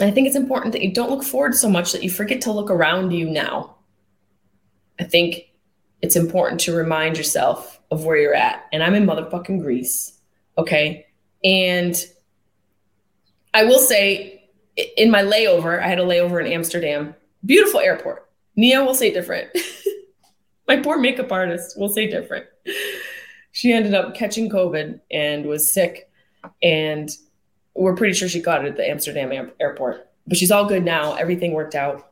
[0.00, 2.40] And I think it's important that you don't look forward so much that you forget
[2.42, 3.76] to look around you now
[5.00, 5.50] I think
[6.02, 8.66] it's important to remind yourself of where you're at.
[8.70, 10.18] And I'm in motherfucking Greece.
[10.58, 11.06] Okay.
[11.42, 11.96] And
[13.54, 14.44] I will say,
[14.96, 17.14] in my layover, I had a layover in Amsterdam.
[17.44, 18.28] Beautiful airport.
[18.56, 19.48] Nia will say different.
[20.68, 22.44] my poor makeup artist will say different.
[23.52, 26.09] She ended up catching COVID and was sick.
[26.62, 27.10] And
[27.74, 30.08] we're pretty sure she got it at the Amsterdam airport.
[30.26, 31.14] But she's all good now.
[31.14, 32.10] Everything worked out.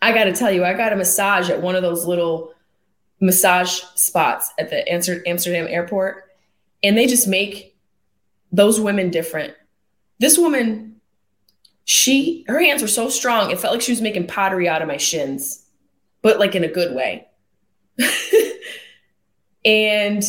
[0.00, 2.52] I got to tell you, I got a massage at one of those little
[3.20, 6.24] massage spots at the Amsterdam airport,
[6.82, 7.76] and they just make
[8.50, 9.54] those women different.
[10.18, 11.00] This woman,
[11.84, 14.88] she, her hands were so strong, it felt like she was making pottery out of
[14.88, 15.64] my shins,
[16.20, 17.28] but like in a good way.
[19.64, 20.28] and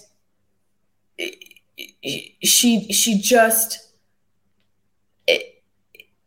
[2.04, 3.80] she, she just,
[5.28, 5.64] it,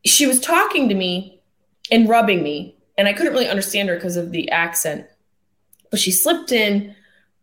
[0.04, 1.40] she was talking to me
[1.90, 5.06] and rubbing me and I couldn't really understand her because of the accent.
[5.90, 6.94] But she slipped in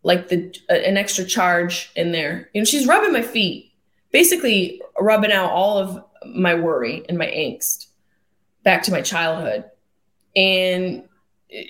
[0.03, 2.49] like the an extra charge in there.
[2.53, 3.71] You know, she's rubbing my feet,
[4.11, 7.87] basically rubbing out all of my worry and my angst
[8.63, 9.65] back to my childhood.
[10.35, 11.03] And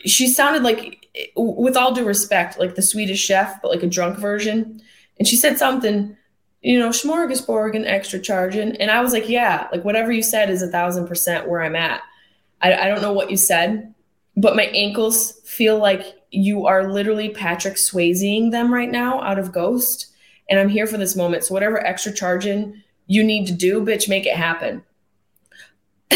[0.05, 4.17] she sounded like, with all due respect, like the Swedish chef, but like a drunk
[4.17, 4.81] version.
[5.19, 6.15] And she said something,
[6.63, 8.77] you know, smorgasbord and extra charging.
[8.77, 11.75] And I was like, yeah, like whatever you said is a thousand percent where I'm
[11.75, 12.01] at.
[12.61, 13.93] I, I don't know what you said,
[14.37, 19.51] but my ankles feel like you are literally Patrick Swayzeing them right now out of
[19.51, 20.07] Ghost.
[20.49, 21.43] And I'm here for this moment.
[21.43, 24.83] So whatever extra charging you need to do, bitch, make it happen.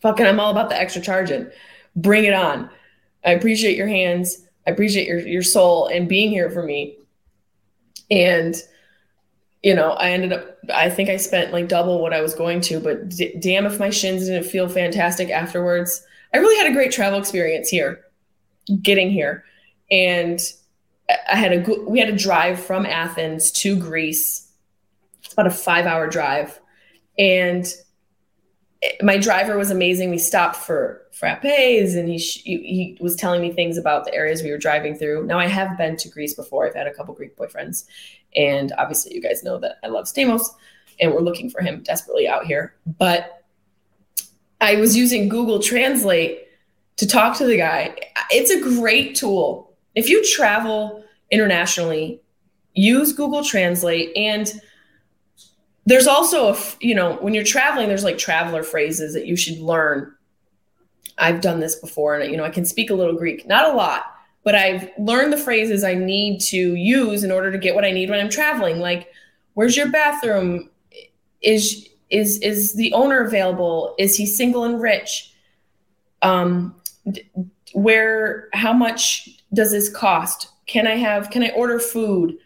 [0.00, 1.50] Fucking, I'm all about the extra charging.
[1.94, 2.70] Bring it on.
[3.28, 4.38] I appreciate your hands.
[4.66, 6.96] I appreciate your, your soul and being here for me.
[8.10, 8.56] And
[9.62, 12.62] you know, I ended up, I think I spent like double what I was going
[12.62, 16.02] to, but d- damn if my shins didn't feel fantastic afterwards.
[16.32, 18.02] I really had a great travel experience here,
[18.80, 19.44] getting here.
[19.90, 20.40] And
[21.30, 24.50] I had a, good we had a drive from Athens to Greece.
[25.22, 26.58] It's about a five hour drive.
[27.18, 27.66] And
[28.82, 30.08] eh, my driver was amazing.
[30.08, 34.50] We stopped for frappes and he, he was telling me things about the areas we
[34.50, 35.26] were driving through.
[35.26, 36.66] Now I have been to Greece before.
[36.66, 37.86] I've had a couple Greek boyfriends
[38.36, 40.42] and obviously, you guys know that I love Stamos
[41.00, 42.74] and we're looking for him desperately out here.
[42.98, 43.44] But
[44.60, 46.46] I was using Google Translate
[46.96, 47.96] to talk to the guy.
[48.30, 49.76] It's a great tool.
[49.94, 52.20] If you travel internationally,
[52.74, 54.52] use Google Translate and
[55.86, 59.58] there's also a you know when you're traveling there's like traveler phrases that you should
[59.58, 60.12] learn
[61.18, 63.72] i've done this before and you know i can speak a little greek not a
[63.72, 64.14] lot
[64.48, 67.90] but I've learned the phrases I need to use in order to get what I
[67.90, 68.78] need when I'm traveling.
[68.78, 69.12] Like,
[69.52, 70.70] where's your bathroom?
[71.42, 73.94] Is is is the owner available?
[73.98, 75.34] Is he single and rich?
[76.22, 76.74] Um,
[77.74, 78.48] where?
[78.54, 80.48] How much does this cost?
[80.66, 81.28] Can I have?
[81.28, 82.38] Can I order food?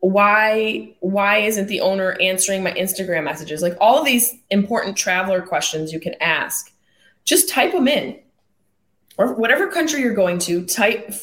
[0.00, 3.62] Why why isn't the owner answering my Instagram messages?
[3.62, 6.69] Like all of these important traveler questions you can ask.
[7.30, 8.18] Just type them in
[9.16, 11.14] or whatever country you're going to, type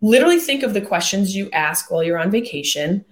[0.00, 3.04] literally think of the questions you ask while you're on vacation.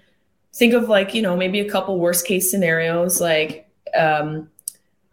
[0.52, 4.48] Think of like, you know, maybe a couple worst case scenarios like um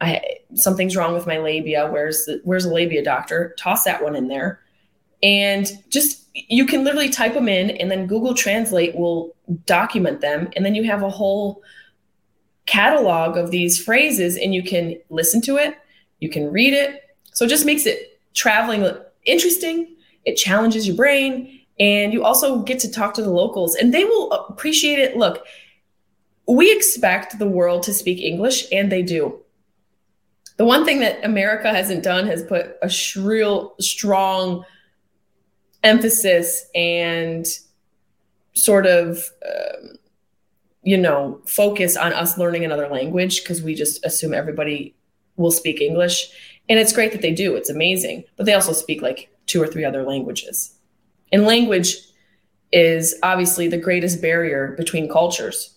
[0.02, 1.88] I something's wrong with my labia.
[1.92, 3.54] Where's the where's a labia doctor?
[3.60, 4.60] Toss that one in there.
[5.22, 9.36] And just you can literally type them in and then Google Translate will
[9.68, 11.62] document them and then you have a whole
[12.66, 15.78] catalog of these phrases and you can listen to it,
[16.20, 17.01] you can read it.
[17.32, 18.88] So it just makes it traveling
[19.26, 23.94] interesting, it challenges your brain, and you also get to talk to the locals and
[23.94, 25.18] they will appreciate it.
[25.18, 25.44] Look,
[26.48, 29.40] we expect the world to speak English, and they do.
[30.58, 34.66] The one thing that America hasn't done has put a shrill, strong
[35.84, 37.48] emphasis and
[38.54, 39.96] sort of, um,
[40.84, 44.94] you know, focus on us learning another language because we just assume everybody
[45.38, 46.32] will speak English.
[46.70, 48.24] And it's great that they do, it's amazing.
[48.38, 50.74] But they also speak like two or three other languages.
[51.32, 51.98] And language
[52.72, 55.76] is obviously the greatest barrier between cultures.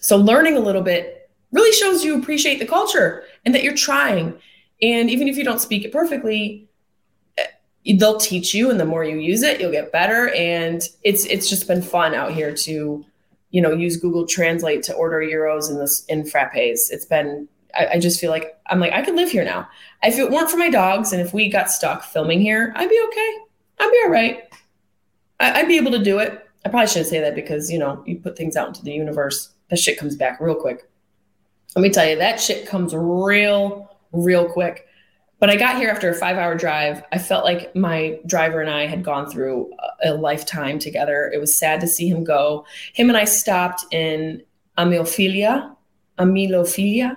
[0.00, 4.38] So learning a little bit really shows you appreciate the culture and that you're trying.
[4.80, 6.68] And even if you don't speak it perfectly,
[7.38, 11.24] eh, they'll teach you and the more you use it, you'll get better and it's
[11.26, 13.04] it's just been fun out here to
[13.50, 16.90] you know use Google Translate to order euros in this in frappes.
[16.90, 19.68] It's been I, I, just feel like I'm like I could live here now.
[20.02, 23.02] If it weren't for my dogs and if we got stuck filming here, I'd be
[23.08, 23.36] okay.
[23.80, 24.42] I'd be all right.
[25.38, 26.46] I, I'd be able to do it.
[26.64, 29.52] I probably shouldn't say that because you know you put things out into the universe,
[29.68, 30.88] that shit comes back real quick.
[31.76, 34.86] Let me tell you, that shit comes real, real quick.
[35.38, 37.02] But I got here after a five hour drive.
[37.12, 39.72] I felt like my driver and I had gone through
[40.04, 41.30] a, a lifetime together.
[41.32, 42.66] It was sad to see him go.
[42.92, 44.42] Him and I stopped in
[44.76, 45.74] Amilophilia,
[46.18, 47.16] Amilophilia,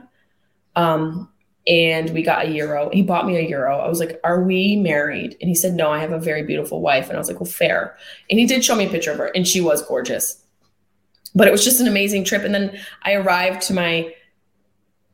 [0.75, 1.29] um,
[1.65, 2.89] and we got a euro.
[2.91, 3.79] He bought me a euro.
[3.79, 5.37] I was like, Are we married?
[5.39, 7.07] And he said, No, I have a very beautiful wife.
[7.07, 7.95] And I was like, Well, fair.
[8.29, 10.41] And he did show me a picture of her, and she was gorgeous.
[11.35, 12.43] But it was just an amazing trip.
[12.43, 14.13] And then I arrived to my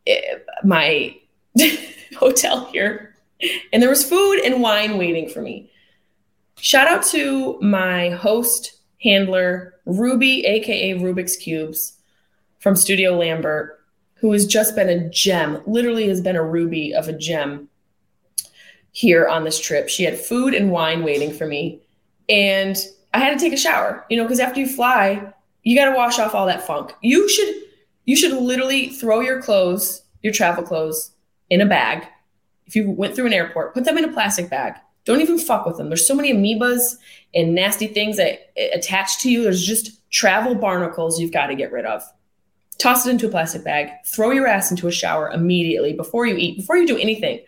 [0.07, 0.21] eh,
[0.63, 1.15] my
[2.17, 3.15] hotel here,
[3.71, 5.71] and there was food and wine waiting for me.
[6.59, 11.93] Shout out to my host handler, Ruby, aka Rubik's Cubes
[12.59, 13.78] from Studio Lambert
[14.19, 17.69] who has just been a gem, literally has been a ruby of a gem
[18.91, 19.89] here on this trip.
[19.89, 21.81] She had food and wine waiting for me.
[22.27, 22.77] And
[23.13, 25.95] I had to take a shower, you know, because after you fly, you got to
[25.95, 26.93] wash off all that funk.
[27.01, 27.55] You should
[28.05, 31.11] you should literally throw your clothes, your travel clothes
[31.49, 32.07] in a bag.
[32.65, 34.73] If you went through an airport, put them in a plastic bag.
[35.05, 35.89] Don't even fuck with them.
[35.89, 36.97] There's so many amoebas
[37.33, 39.43] and nasty things that eh, attach to you.
[39.43, 42.03] There's just travel barnacles you've got to get rid of
[42.79, 46.35] toss it into a plastic bag, throw your ass into a shower immediately before you
[46.35, 47.39] eat, before you do anything.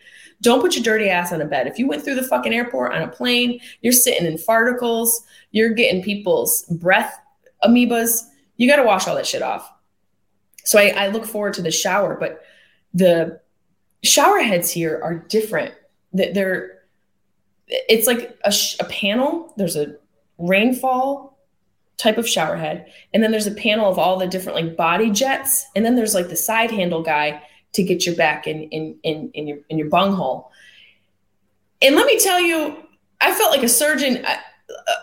[0.41, 1.67] Don't put your dirty ass on a bed.
[1.67, 5.09] If you went through the fucking airport on a plane, you're sitting in farticles,
[5.51, 7.19] you're getting people's breath
[7.63, 8.23] amoebas.
[8.57, 9.71] You got to wash all that shit off.
[10.63, 12.43] So I, I look forward to the shower, but
[12.93, 13.39] the
[14.03, 15.73] shower heads here are different.
[16.11, 16.79] They're,
[17.67, 19.53] it's like a, a panel.
[19.57, 19.95] There's a
[20.37, 21.30] rainfall
[22.01, 22.91] type of shower head.
[23.13, 25.67] And then there's a panel of all the different like body jets.
[25.75, 27.41] And then there's like the side handle guy
[27.73, 30.51] to get your back in in in, in your in your bunghole.
[31.81, 32.77] And let me tell you,
[33.21, 34.37] I felt like a surgeon, a,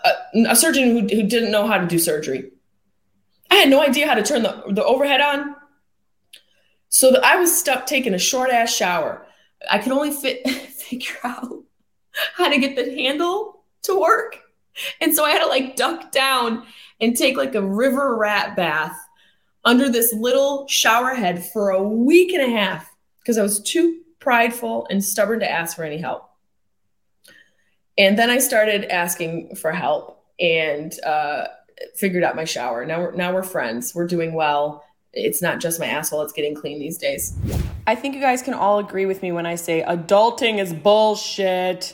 [0.07, 2.51] a, a surgeon who, who didn't know how to do surgery.
[3.51, 5.55] I had no idea how to turn the, the overhead on.
[6.89, 9.25] So the, I was stuck taking a short ass shower.
[9.69, 11.63] I could only fit figure out
[12.35, 14.39] how to get the handle to work.
[15.01, 16.65] And so I had to like duck down
[17.01, 18.97] and take like a river rat bath
[19.65, 22.89] under this little shower head for a week and a half
[23.19, 26.29] because I was too prideful and stubborn to ask for any help.
[27.97, 31.47] And then I started asking for help and uh,
[31.95, 32.85] figured out my shower.
[32.85, 33.93] Now we're now we're friends.
[33.93, 34.83] We're doing well.
[35.11, 37.35] It's not just my asshole; it's getting clean these days.
[37.87, 41.93] I think you guys can all agree with me when I say adulting is bullshit.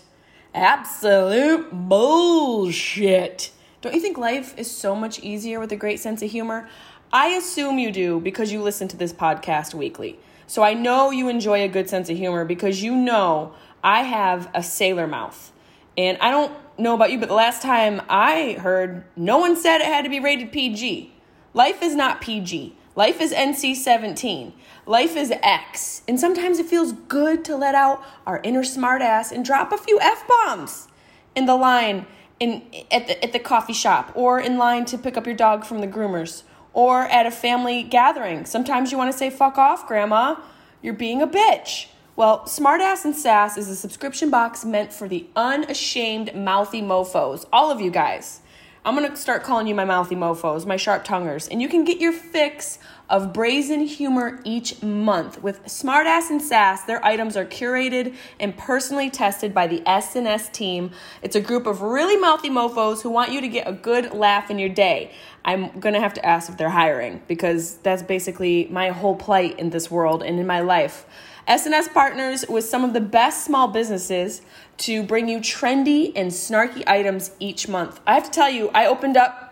[0.53, 3.51] Absolute bullshit.
[3.86, 6.68] Don't you think life is so much easier with a great sense of humor?
[7.14, 10.18] I assume you do because you listen to this podcast weekly.
[10.48, 14.50] So I know you enjoy a good sense of humor because you know I have
[14.56, 15.52] a sailor mouth.
[15.96, 19.82] And I don't know about you, but the last time I heard, no one said
[19.82, 21.14] it had to be rated PG.
[21.54, 22.76] Life is not PG.
[22.96, 24.52] Life is NC 17.
[24.88, 26.02] Life is X.
[26.08, 30.00] And sometimes it feels good to let out our inner smartass and drop a few
[30.00, 30.88] F bombs
[31.36, 32.08] in the line
[32.40, 35.66] in, at, the, at the coffee shop or in line to pick up your dog
[35.66, 38.46] from the groomers or at a family gathering.
[38.46, 40.36] Sometimes you want to say, fuck off, grandma.
[40.82, 41.88] You're being a bitch.
[42.16, 47.46] Well, Smartass and Sass is a subscription box meant for the unashamed mouthy mofos.
[47.52, 48.42] All of you guys.
[48.86, 51.48] I'm to start calling you my mouthy mofos, my sharp tonguers.
[51.50, 52.78] And you can get your fix
[53.10, 55.41] of brazen humor each month.
[55.43, 60.91] With Smartass and Sass, their items are curated and personally tested by the S&S team.
[61.22, 64.49] It's a group of really mouthy mofos who want you to get a good laugh
[64.49, 65.12] in your day.
[65.43, 69.70] I'm to have to ask if they're hiring because that's basically my whole plight in
[69.70, 71.06] this world and in my life.
[71.47, 74.41] S&S partners with some of the best small businesses
[74.78, 77.99] to bring you trendy and snarky items each month.
[78.08, 79.45] I have to tell you, I opened up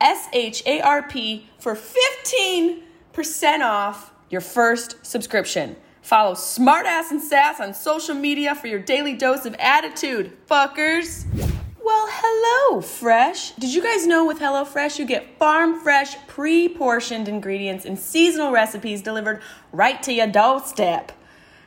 [0.00, 5.76] S H A R P for 15% off your first subscription.
[6.00, 11.24] Follow Smartass and Sass on social media for your daily dose of attitude, fuckers.
[11.84, 13.52] Well, hello, Fresh.
[13.52, 18.50] Did you guys know with HelloFresh you get farm fresh, pre portioned ingredients and seasonal
[18.50, 19.40] recipes delivered
[19.70, 21.12] right to your doorstep?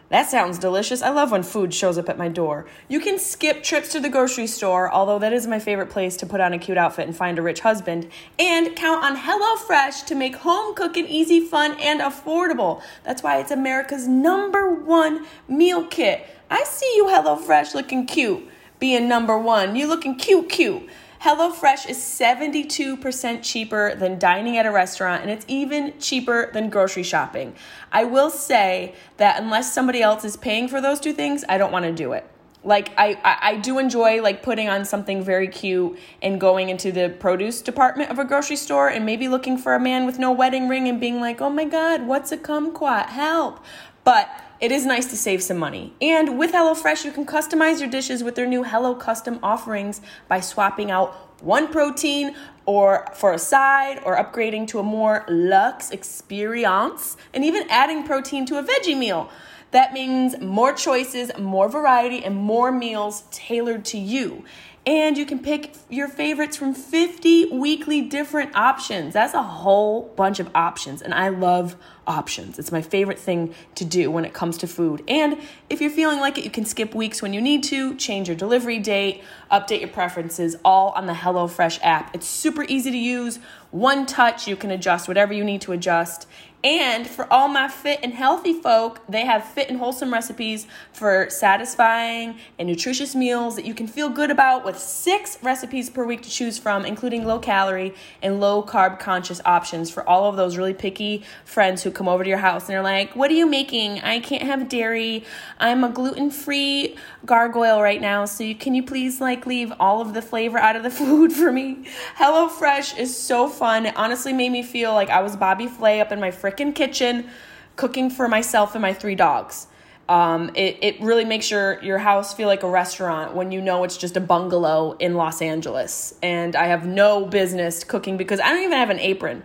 [0.09, 1.01] That sounds delicious.
[1.01, 2.67] I love when food shows up at my door.
[2.87, 6.27] You can skip trips to the grocery store, although that is my favorite place to
[6.27, 10.15] put on a cute outfit and find a rich husband, and count on HelloFresh to
[10.15, 12.83] make home cooking easy, fun, and affordable.
[13.03, 16.27] That's why it's America's number one meal kit.
[16.51, 18.47] I see you, HelloFresh, looking cute
[18.79, 19.75] being number one.
[19.75, 20.87] You looking cute, cute.
[21.25, 27.01] HelloFresh is 72% cheaper than dining at a restaurant, and it's even cheaper than grocery
[27.01, 27.55] shopping.
[27.91, 31.71] I will say that unless somebody else is paying for those two things, I don't
[31.71, 32.29] want to do it.
[32.63, 36.91] Like I, I, I do enjoy like putting on something very cute and going into
[36.91, 40.31] the produce department of a grocery store and maybe looking for a man with no
[40.31, 43.07] wedding ring and being like, oh my god, what's a kumquat?
[43.07, 43.65] Help!
[44.03, 44.29] But
[44.65, 45.93] it is nice to save some money.
[46.01, 50.39] And with HelloFresh, you can customize your dishes with their new Hello Custom offerings by
[50.39, 51.13] swapping out
[51.43, 52.35] one protein
[52.65, 58.43] or for a side or upgrading to a more luxe experience and even adding protein
[58.47, 59.29] to a veggie meal.
[59.69, 64.45] That means more choices, more variety, and more meals tailored to you.
[64.87, 69.13] And you can pick your favorites from 50 weekly different options.
[69.13, 71.03] That's a whole bunch of options.
[71.03, 71.75] And I love
[72.07, 72.59] options.
[72.59, 75.03] It's my favorite thing to do when it comes to food.
[75.07, 75.37] And
[75.69, 78.37] if you're feeling like it, you can skip weeks when you need to, change your
[78.37, 82.13] delivery date, update your preferences, all on the HelloFresh app.
[82.15, 83.39] It's super easy to use.
[83.71, 86.27] One touch, you can adjust whatever you need to adjust.
[86.65, 91.29] And for all my fit and healthy folk, they have fit and wholesome recipes for
[91.29, 96.23] satisfying and nutritious meals that you can feel good about with six recipes per week
[96.23, 97.93] to choose from, including low calorie
[98.23, 102.23] and low carb conscious options for all of those really picky friends who come over
[102.23, 103.99] to your house and they're like, What are you making?
[103.99, 105.23] I can't have dairy.
[105.59, 108.25] I'm a gluten free gargoyle right now.
[108.25, 111.33] So you, can you please like leave all of the flavor out of the food
[111.33, 111.85] for me?
[112.17, 113.85] HelloFresh is so fun.
[113.85, 117.29] It honestly made me feel like I was Bobby Flay up in my frickin' kitchen
[117.75, 119.67] cooking for myself and my three dogs.
[120.07, 123.83] Um, it, it really makes your, your house feel like a restaurant when you know
[123.83, 126.13] it's just a bungalow in Los Angeles.
[126.21, 129.43] And I have no business cooking because I don't even have an apron.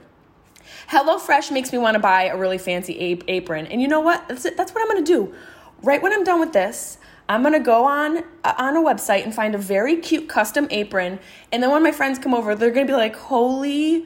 [0.90, 3.66] HelloFresh makes me want to buy a really fancy apron.
[3.68, 4.28] And you know what?
[4.28, 5.34] That's, that's what I'm going to do.
[5.82, 6.98] Right when I'm done with this,
[7.30, 11.20] I'm gonna go on uh, on a website and find a very cute custom apron,
[11.52, 14.04] and then when my friends come over, they're gonna be like, "Holy,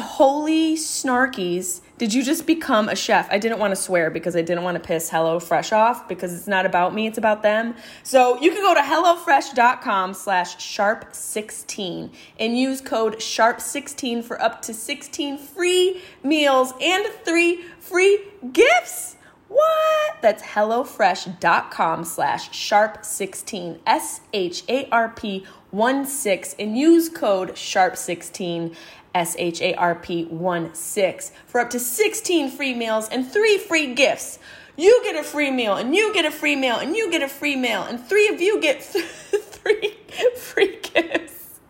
[0.00, 1.82] holy snarkies!
[1.98, 3.28] Did you just become a chef?
[3.30, 6.32] I didn't want to swear because I didn't want to piss Hello Fresh off because
[6.32, 7.74] it's not about me, it's about them.
[8.02, 14.72] So you can go to HelloFresh.com slash sharp16 and use code sharp16 for up to
[14.72, 18.20] 16 free meals and three free
[18.54, 19.16] gifts.
[19.52, 20.22] What?
[20.22, 28.74] That's HelloFresh.com slash sharp16, S H A R P 1 6, and use code sharp16
[29.14, 33.58] S H A R P 1 6 for up to 16 free meals and three
[33.58, 34.38] free gifts.
[34.74, 37.28] You get a free meal, and you get a free meal, and you get a
[37.28, 39.98] free meal, and three of you get three
[40.34, 41.60] free gifts.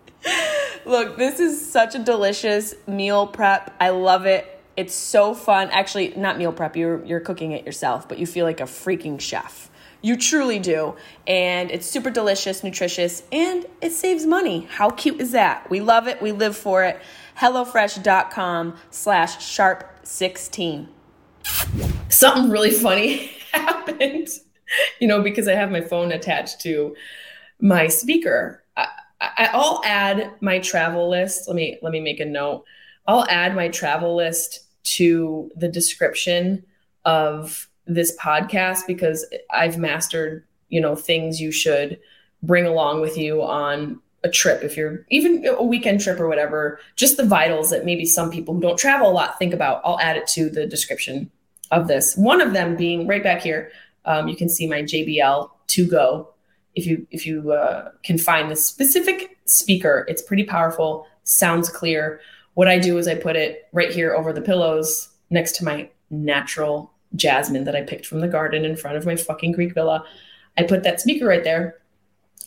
[0.85, 3.74] Look, this is such a delicious meal prep.
[3.80, 4.61] I love it.
[4.77, 5.68] It's so fun.
[5.70, 9.20] Actually, not meal prep, you're, you're cooking it yourself, but you feel like a freaking
[9.20, 9.70] chef.
[10.01, 10.97] You truly do.
[11.27, 14.66] And it's super delicious, nutritious, and it saves money.
[14.70, 15.70] How cute is that?
[15.70, 16.20] We love it.
[16.20, 17.01] We live for it
[17.39, 20.89] hellofresh.com slash sharp16.
[22.09, 24.29] Something really funny happened,
[25.01, 26.95] you know, because I have my phone attached to
[27.61, 28.62] my speaker.
[28.77, 28.87] I,
[29.20, 31.49] I, I'll add my travel list.
[31.49, 32.64] Let me let me make a note.
[33.07, 36.64] I'll add my travel list to the description
[37.05, 41.98] of this podcast because I've mastered, you know, things you should
[42.42, 46.78] bring along with you on a trip, if you're even a weekend trip or whatever,
[46.96, 49.98] just the vitals that maybe some people who don't travel a lot think about, I'll
[49.98, 51.30] add it to the description
[51.70, 52.16] of this.
[52.16, 53.72] One of them being right back here,
[54.05, 56.28] um, you can see my JBL to go.
[56.74, 62.20] If you if you uh, can find the specific speaker, it's pretty powerful, sounds clear.
[62.55, 65.88] What I do is I put it right here over the pillows next to my
[66.11, 70.05] natural jasmine that I picked from the garden in front of my fucking Greek villa.
[70.59, 71.78] I put that speaker right there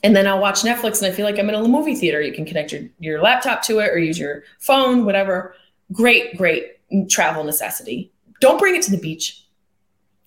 [0.04, 2.22] and then I'll watch Netflix and I feel like I'm in a movie theater.
[2.22, 5.56] You can connect your, your laptop to it or use your phone, whatever.
[5.92, 6.74] Great, great
[7.10, 8.12] travel necessity.
[8.42, 9.46] Don't bring it to the beach.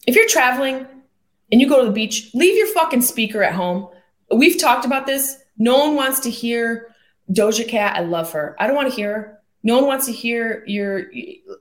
[0.07, 0.87] If you're traveling
[1.53, 3.89] and you go to the beach, leave your fucking speaker at home.
[4.35, 5.37] We've talked about this.
[5.59, 6.95] No one wants to hear
[7.31, 7.97] Doja Cat.
[7.97, 8.57] I love her.
[8.59, 9.38] I don't want to hear her.
[9.63, 11.11] No one wants to hear your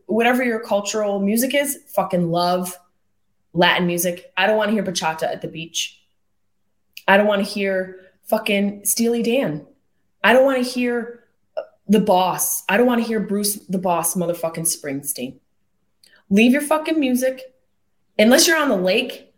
[0.05, 1.79] whatever your cultural music is.
[1.95, 2.77] Fucking love
[3.53, 4.31] Latin music.
[4.37, 6.01] I don't want to hear bachata at the beach.
[7.07, 9.65] I don't want to hear fucking Steely Dan.
[10.23, 11.23] I don't want to hear
[11.87, 12.63] the boss.
[12.67, 15.39] I don't want to hear Bruce the boss motherfucking Springsteen.
[16.29, 17.53] Leave your fucking music.
[18.19, 19.33] Unless you're on the lake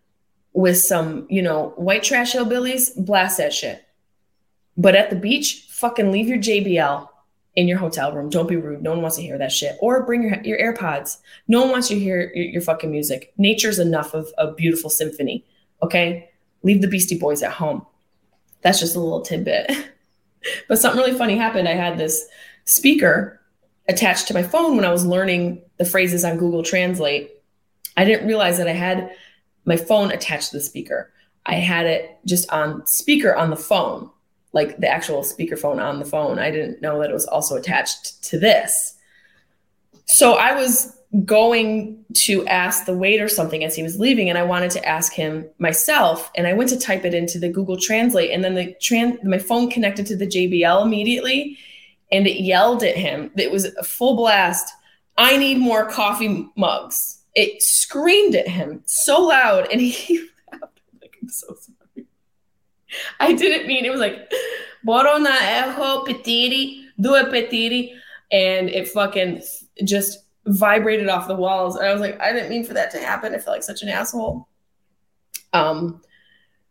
[0.53, 3.85] with some, you know, white trash hillbillies, blast that shit.
[4.75, 7.08] But at the beach, fucking leave your JBL
[7.55, 8.29] in your hotel room.
[8.29, 8.81] Don't be rude.
[8.81, 9.75] No one wants to hear that shit.
[9.79, 11.17] Or bring your your AirPods.
[11.47, 13.33] No one wants to hear your, your fucking music.
[13.37, 15.45] Nature's enough of a beautiful symphony.
[15.81, 16.29] Okay?
[16.63, 17.85] Leave the Beastie Boys at home
[18.61, 19.71] that's just a little tidbit.
[20.67, 21.67] but something really funny happened.
[21.67, 22.27] I had this
[22.65, 23.39] speaker
[23.87, 27.31] attached to my phone when I was learning the phrases on Google Translate.
[27.97, 29.11] I didn't realize that I had
[29.65, 31.11] my phone attached to the speaker.
[31.45, 34.09] I had it just on speaker on the phone,
[34.53, 36.39] like the actual speakerphone on the phone.
[36.39, 38.95] I didn't know that it was also attached to this.
[40.07, 40.95] So I was
[41.25, 45.11] going to ask the waiter something as he was leaving and I wanted to ask
[45.11, 48.75] him myself and I went to type it into the Google Translate and then the
[48.79, 51.57] trans my phone connected to the JBL immediately
[52.11, 53.31] and it yelled at him.
[53.35, 54.71] It was a full blast.
[55.17, 57.19] I need more coffee mugs.
[57.35, 60.19] It screamed at him so loud and he
[60.51, 61.78] laughed like I'm so sorry.
[63.19, 64.31] I didn't mean it was like
[64.85, 67.93] Borona eho petiri, due petiri
[68.31, 69.41] and it fucking
[69.83, 71.75] just vibrated off the walls.
[71.75, 73.33] And I was like, I didn't mean for that to happen.
[73.33, 74.47] I felt like such an asshole.
[75.53, 76.01] Um,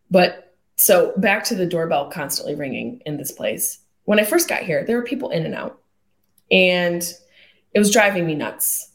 [0.09, 3.79] but so back to the doorbell constantly ringing in this place.
[4.05, 5.79] When I first got here, there were people in and out,
[6.49, 7.03] and
[7.73, 8.89] it was driving me nuts.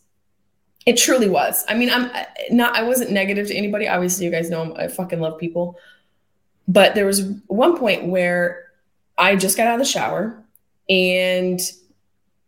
[0.87, 1.65] It truly was.
[1.69, 2.11] I mean, I'm
[2.51, 2.75] not.
[2.75, 3.87] I wasn't negative to anybody.
[3.87, 5.79] Obviously, you guys know I'm, I fucking love people.
[6.67, 8.65] But there was one point where
[9.19, 10.43] I just got out of the shower,
[10.89, 11.61] and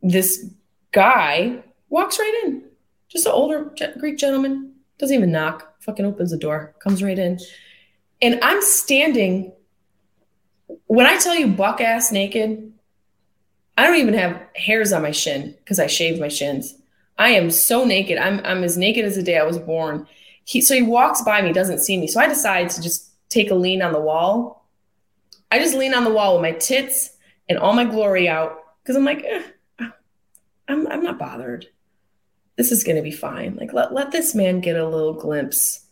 [0.03, 0.45] this
[0.93, 2.63] guy walks right in.
[3.09, 7.39] Just an older Greek gentleman, doesn't even knock, fucking opens the door, comes right in.
[8.21, 9.53] And I'm standing,
[10.87, 12.73] when I tell you buck ass naked,
[13.79, 16.75] I don't even have hairs on my shin because I shaved my shins.
[17.19, 18.19] I am so naked.
[18.19, 20.07] I'm I'm as naked as the day I was born.
[20.45, 22.07] He so he walks by me, doesn't see me.
[22.07, 24.69] So I decide to just take a lean on the wall.
[25.51, 27.11] I just lean on the wall with my tits
[27.49, 29.43] and all my glory out because I'm like, eh,
[30.69, 31.67] I'm I'm not bothered.
[32.57, 33.57] This is gonna be fine.
[33.57, 35.87] Like let let this man get a little glimpse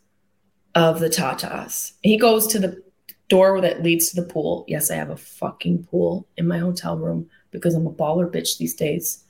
[0.74, 1.92] of the tatas.
[2.02, 2.82] He goes to the
[3.28, 4.64] door that leads to the pool.
[4.68, 8.58] Yes, I have a fucking pool in my hotel room because I'm a baller bitch
[8.58, 9.24] these days.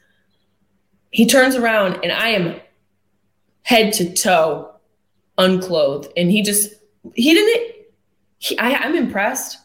[1.10, 2.60] He turns around and I am
[3.62, 4.74] head to toe
[5.38, 6.12] unclothed.
[6.16, 6.74] And he just,
[7.14, 7.73] he didn't,
[8.44, 9.56] he, I, I'm impressed.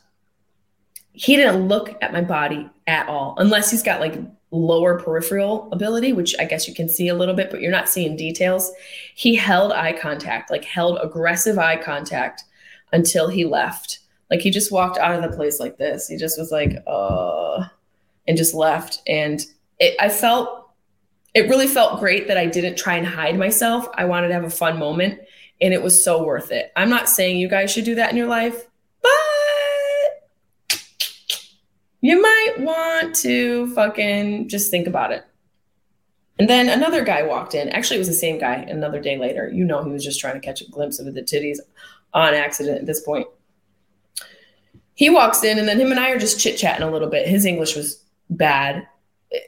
[1.12, 4.16] He didn't look at my body at all, unless he's got like
[4.52, 7.90] lower peripheral ability, which I guess you can see a little bit, but you're not
[7.90, 8.72] seeing details.
[9.16, 12.46] He held eye contact, like held aggressive eye contact
[12.94, 14.00] until he left.
[14.32, 16.08] Like he just walked out of the place like this.
[16.08, 17.66] He just was like, uh,
[18.30, 19.02] and just left.
[19.06, 19.46] And
[19.78, 20.70] it, I felt,
[21.34, 23.90] it really felt great that I didn't try and hide myself.
[23.96, 25.20] I wanted to have a fun moment
[25.60, 26.72] and it was so worth it.
[26.78, 28.66] I'm not saying you guys should do that in your life,
[29.02, 29.12] but
[32.02, 35.26] you might want to fucking just think about it.
[36.38, 37.68] And then another guy walked in.
[37.70, 39.50] Actually, it was the same guy another day later.
[39.50, 41.58] You know, he was just trying to catch a glimpse of the titties
[42.14, 43.28] on accident at this point.
[44.94, 47.28] He walks in, and then him and I are just chit chatting a little bit.
[47.28, 48.88] His English was bad,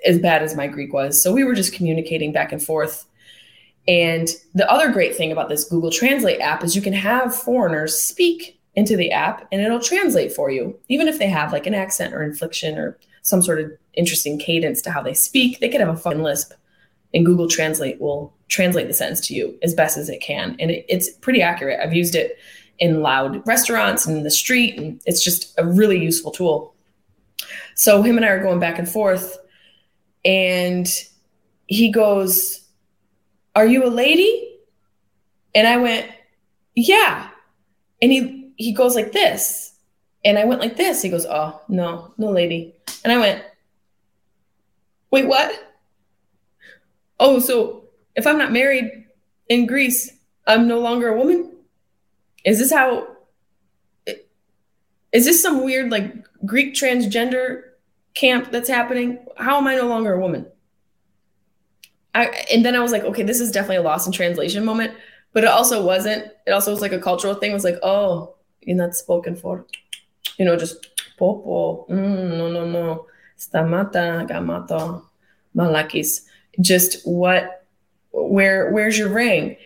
[0.05, 1.21] as bad as my Greek was.
[1.21, 3.05] So we were just communicating back and forth.
[3.87, 7.95] And the other great thing about this Google Translate app is you can have foreigners
[7.97, 10.77] speak into the app and it'll translate for you.
[10.87, 14.81] Even if they have like an accent or inflection or some sort of interesting cadence
[14.81, 16.53] to how they speak, they could have a fucking lisp.
[17.13, 20.55] And Google Translate will translate the sentence to you as best as it can.
[20.59, 21.79] And it, it's pretty accurate.
[21.81, 22.37] I've used it
[22.79, 26.73] in loud restaurants and in the street, and it's just a really useful tool.
[27.75, 29.37] So him and I are going back and forth,
[30.25, 30.87] and
[31.67, 32.61] he goes,
[33.55, 34.57] Are you a lady?
[35.53, 36.09] And I went,
[36.75, 37.29] Yeah.
[38.01, 39.73] And he he goes like this.
[40.23, 41.01] And I went like this.
[41.01, 42.75] He goes, Oh, no, no lady.
[43.03, 43.43] And I went,
[45.09, 45.51] Wait, what?
[47.19, 47.85] Oh, so
[48.15, 49.05] if I'm not married
[49.49, 50.11] in Greece,
[50.47, 51.51] I'm no longer a woman?
[52.43, 53.07] Is this how
[55.11, 56.13] is this some weird like
[56.45, 57.63] Greek transgender
[58.13, 59.19] camp that's happening?
[59.37, 60.47] How am I no longer a woman?
[62.13, 64.93] I, and then I was like, okay, this is definitely a loss in translation moment,
[65.33, 66.25] but it also wasn't.
[66.45, 67.51] It also was like a cultural thing.
[67.51, 69.65] It was like, oh, you're not spoken for,
[70.37, 70.87] you know, just
[71.17, 71.85] popo.
[71.87, 73.07] Mm, no, no, no.
[73.37, 75.03] Stamata, gamato,
[75.55, 76.21] malakis.
[76.59, 77.65] Just what,
[78.11, 79.57] where, where's your ring?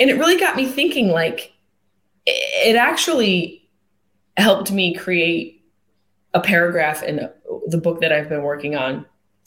[0.00, 1.08] And it really got me thinking.
[1.08, 1.52] Like,
[2.26, 3.68] it actually
[4.36, 5.64] helped me create
[6.34, 7.28] a paragraph in
[7.66, 9.06] the book that I've been working on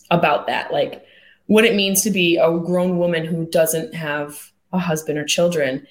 [0.10, 1.06] about that, like
[1.46, 5.86] what it means to be a grown woman who doesn't have a husband or children,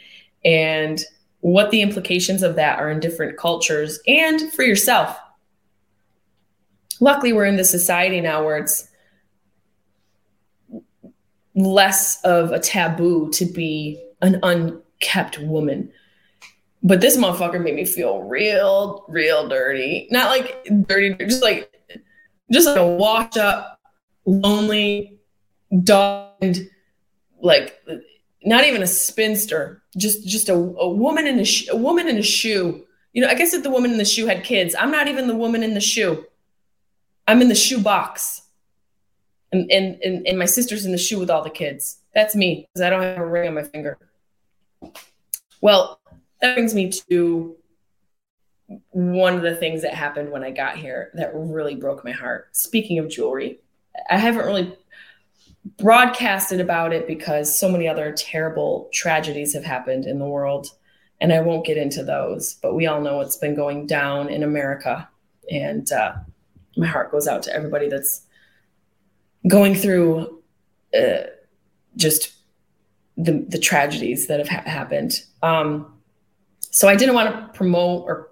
[0.45, 1.05] and
[1.41, 5.19] what the implications of that are in different cultures and for yourself.
[7.01, 8.89] Luckily, we're in this society now where it's
[11.55, 15.91] less of a taboo to be an unkept woman
[16.83, 20.09] but this motherfucker made me feel real, real dirty.
[20.11, 21.71] Not like dirty, just like
[22.51, 23.79] just like a washed up,
[24.25, 25.19] lonely,
[25.85, 26.61] dogged,
[27.41, 27.79] like
[28.45, 32.17] not even a spinster, just just a, a woman in a, sh- a woman in
[32.19, 32.85] a shoe.
[33.13, 35.27] You know, I guess if the woman in the shoe had kids, I'm not even
[35.27, 36.25] the woman in the shoe.
[37.27, 38.43] I'm in the shoe box.
[39.53, 41.99] And, and, and, and my sister's in the shoe with all the kids.
[42.15, 43.99] That's me because I don't have a ring on my finger.
[45.61, 46.01] Well,
[46.41, 47.57] that brings me to
[48.91, 52.49] one of the things that happened when I got here that really broke my heart.
[52.53, 53.59] Speaking of jewelry,
[54.09, 54.77] I haven't really
[55.79, 60.69] broadcasted about it because so many other terrible tragedies have happened in the world.
[61.21, 64.43] And I won't get into those, but we all know what's been going down in
[64.43, 65.09] America.
[65.51, 66.15] And uh,
[66.77, 68.23] my heart goes out to everybody that's
[69.47, 70.43] going through
[70.99, 71.27] uh,
[71.97, 72.33] just
[73.17, 75.23] the, the tragedies that have ha- happened.
[75.43, 75.95] Um,
[76.71, 78.30] so I didn't want to promote or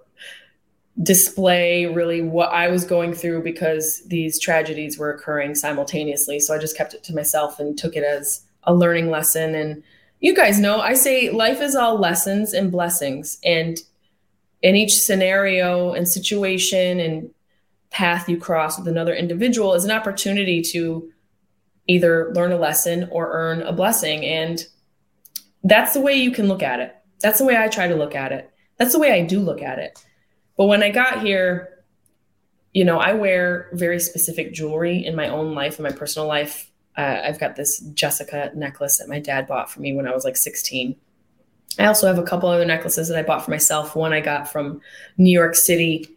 [1.01, 6.39] display really what I was going through because these tragedies were occurring simultaneously.
[6.39, 9.81] So I just kept it to myself and took it as a learning lesson and
[10.19, 13.39] you guys know I say life is all lessons and blessings.
[13.45, 13.77] And
[14.61, 17.29] in each scenario and situation and
[17.89, 21.09] path you cross with another individual is an opportunity to
[21.87, 24.25] either learn a lesson or earn a blessing.
[24.25, 24.65] And
[25.63, 26.95] that's the way you can look at it.
[27.21, 28.51] That's the way I try to look at it.
[28.77, 30.03] That's the way I do look at it.
[30.59, 31.85] But when I got here,
[32.73, 36.69] you know, I wear very specific jewelry in my own life, in my personal life.
[36.97, 40.25] Uh, I've got this Jessica necklace that my dad bought for me when I was
[40.25, 40.97] like 16.
[41.79, 43.95] I also have a couple other necklaces that I bought for myself.
[43.95, 44.81] One I got from
[45.17, 46.09] New York City.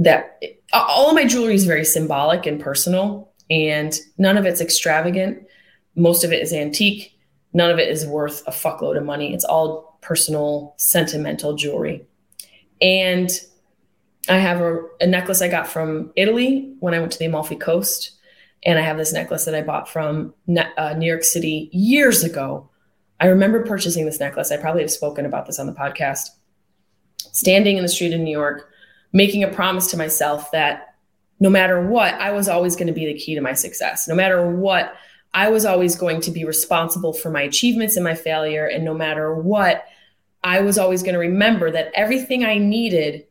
[0.00, 0.38] That
[0.74, 5.46] all of my jewelry is very symbolic and personal, and none of it's extravagant.
[5.94, 7.18] Most of it is antique.
[7.54, 9.32] None of it is worth a fuckload of money.
[9.32, 12.06] It's all personal, sentimental jewelry.
[12.80, 13.30] And
[14.28, 17.56] I have a, a necklace I got from Italy when I went to the Amalfi
[17.56, 18.12] Coast.
[18.64, 20.34] And I have this necklace that I bought from
[20.76, 22.68] uh, New York City years ago.
[23.20, 24.50] I remember purchasing this necklace.
[24.50, 26.30] I probably have spoken about this on the podcast.
[27.18, 28.70] Standing in the street in New York,
[29.12, 30.94] making a promise to myself that
[31.38, 34.08] no matter what, I was always going to be the key to my success.
[34.08, 34.94] No matter what,
[35.34, 38.66] I was always going to be responsible for my achievements and my failure.
[38.66, 39.84] And no matter what,
[40.46, 43.26] I was always going to remember that everything I needed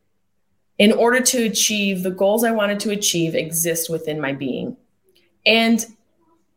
[0.78, 4.76] in order to achieve the goals I wanted to achieve exist within my being.
[5.46, 5.86] And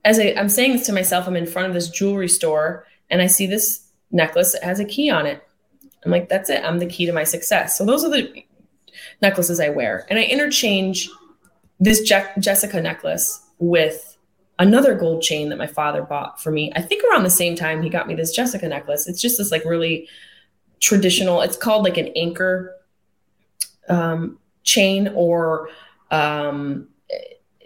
[0.05, 3.23] as I, I'm saying this to myself, I'm in front of this jewelry store and
[3.23, 5.47] I see this necklace that has a key on it.
[6.05, 6.65] I'm like, that's it.
[6.65, 7.79] I'm the key to my success.
[7.79, 8.45] So those are the
[9.23, 10.07] necklaces I wear.
[10.11, 11.09] And I interchange
[11.79, 14.17] this Je- Jessica necklace with
[14.59, 16.73] another gold chain that my father bought for me.
[16.75, 19.07] I think around the same time he got me this Jessica necklace.
[19.07, 20.09] It's just this like really
[20.81, 22.75] traditional, it's called like an anchor
[23.89, 25.69] um, chain or
[26.11, 26.89] um,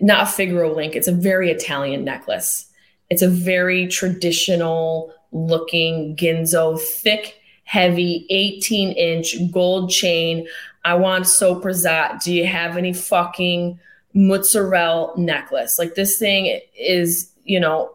[0.01, 0.97] not a Figaro link.
[0.97, 2.67] It's a very Italian necklace.
[3.11, 10.47] It's a very traditional looking ginzo, thick, heavy, 18 inch gold chain.
[10.85, 12.23] I want so prezat.
[12.23, 13.79] Do you have any fucking
[14.15, 15.79] mozzarella necklace?
[15.79, 17.95] Like this thing is, you know,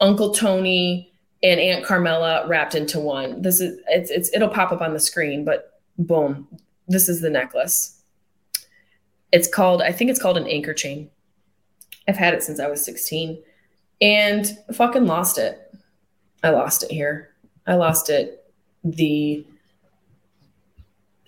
[0.00, 1.11] Uncle Tony
[1.42, 3.42] and Aunt Carmela wrapped into one.
[3.42, 6.48] This is it's it's it'll pop up on the screen, but boom,
[6.88, 8.00] this is the necklace.
[9.32, 11.10] It's called, I think it's called an anchor chain.
[12.06, 13.42] I've had it since I was 16
[14.00, 15.74] and fucking lost it.
[16.42, 17.30] I lost it here.
[17.66, 18.44] I lost it
[18.84, 19.46] the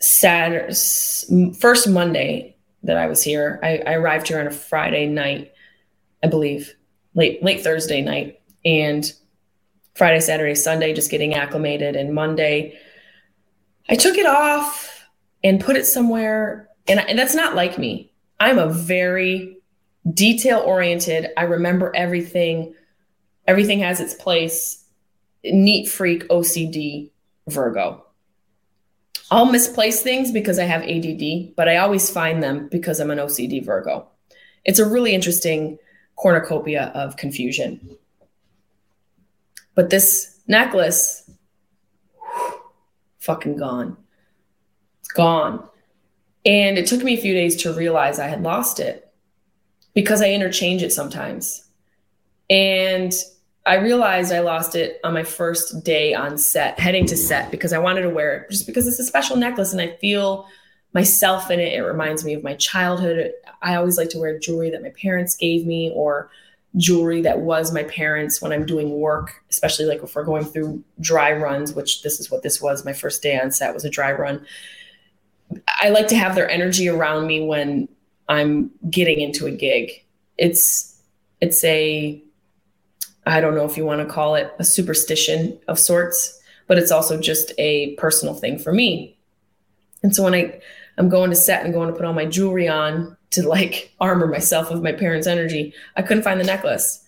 [0.01, 0.75] Saturday,
[1.59, 3.61] first Monday that I was here.
[3.63, 5.53] I, I arrived here on a Friday night,
[6.23, 6.75] I believe,
[7.15, 9.11] late late Thursday night, and
[9.95, 11.97] Friday, Saturday, Sunday, just getting acclimated.
[11.97, 12.79] And Monday,
[13.89, 15.07] I took it off
[15.43, 16.69] and put it somewhere.
[16.89, 18.13] And, and that's not like me.
[18.41, 19.59] I'm a very
[20.13, 21.29] detail oriented.
[21.37, 22.75] I remember everything.
[23.47, 24.85] Everything has its place.
[25.45, 27.11] Neat freak OCD
[27.49, 28.05] Virgo.
[29.31, 33.19] I'll misplace things because I have ADD, but I always find them because I'm an
[33.19, 34.07] OCD Virgo.
[34.65, 35.79] It's a really interesting
[36.17, 37.97] cornucopia of confusion.
[39.75, 41.29] But this necklace,
[43.19, 43.97] fucking gone
[45.01, 45.67] It's gone.
[46.45, 49.11] And it took me a few days to realize I had lost it
[49.95, 51.65] because I interchange it sometimes.
[52.51, 53.13] And
[53.65, 57.73] I realized I lost it on my first day on set, heading to set, because
[57.73, 60.47] I wanted to wear it just because it's a special necklace and I feel
[60.93, 61.73] myself in it.
[61.73, 63.33] It reminds me of my childhood.
[63.63, 66.29] I always like to wear jewelry that my parents gave me or
[66.77, 70.83] jewelry that was my parents when I'm doing work, especially like if we're going through
[71.01, 72.85] dry runs, which this is what this was.
[72.85, 74.45] My first day on set was a dry run.
[75.81, 77.89] I like to have their energy around me when
[78.29, 79.91] I'm getting into a gig.
[80.37, 81.01] It's
[81.41, 82.21] it's a
[83.27, 86.91] I don't know if you want to call it a superstition of sorts, but it's
[86.91, 89.17] also just a personal thing for me.
[90.03, 90.61] And so when I
[90.99, 94.27] I'm going to set and going to put all my jewelry on to like armor
[94.27, 97.05] myself with my parents' energy, I couldn't find the necklace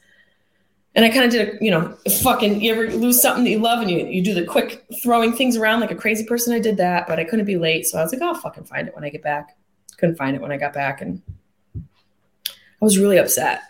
[0.96, 3.58] and I kind of did a, you know, fucking, you ever lose something that you
[3.58, 6.54] love and you, you do the quick throwing things around like a crazy person.
[6.54, 7.86] I did that, but I couldn't be late.
[7.86, 9.58] So I was like, I'll fucking find it when I get back.
[9.98, 11.02] Couldn't find it when I got back.
[11.02, 11.20] And
[11.76, 11.80] I
[12.80, 13.60] was really upset.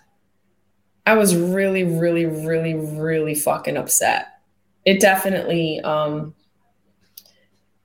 [1.04, 4.38] I was really, really, really, really fucking upset.
[4.84, 6.32] It definitely, um,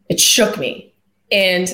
[0.07, 0.93] it shook me.
[1.31, 1.67] And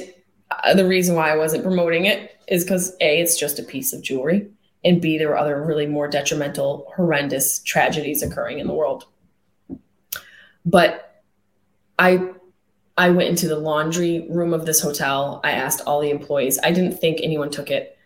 [0.52, 3.94] uh, the reason why I wasn't promoting it is because A, it's just a piece
[3.94, 4.50] of jewelry
[4.84, 9.06] and B, there were other really more detrimental, horrendous tragedies occurring in the world.
[10.66, 11.24] But
[11.98, 12.30] I
[12.98, 15.40] I went into the laundry room of this hotel.
[15.44, 16.58] I asked all the employees.
[16.64, 17.98] I didn't think anyone took it,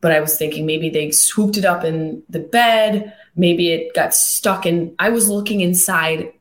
[0.00, 4.14] but I was thinking maybe they swooped it up in the bed, maybe it got
[4.14, 6.32] stuck in I was looking inside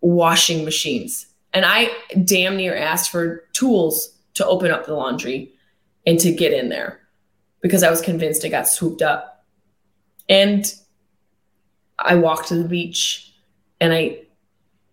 [0.00, 1.26] washing machines.
[1.54, 1.90] And I
[2.24, 5.52] damn near asked for tools to open up the laundry
[6.06, 6.97] and to get in there
[7.60, 9.44] because I was convinced it got swooped up.
[10.28, 10.72] And
[11.98, 13.32] I walked to the beach
[13.80, 14.20] and I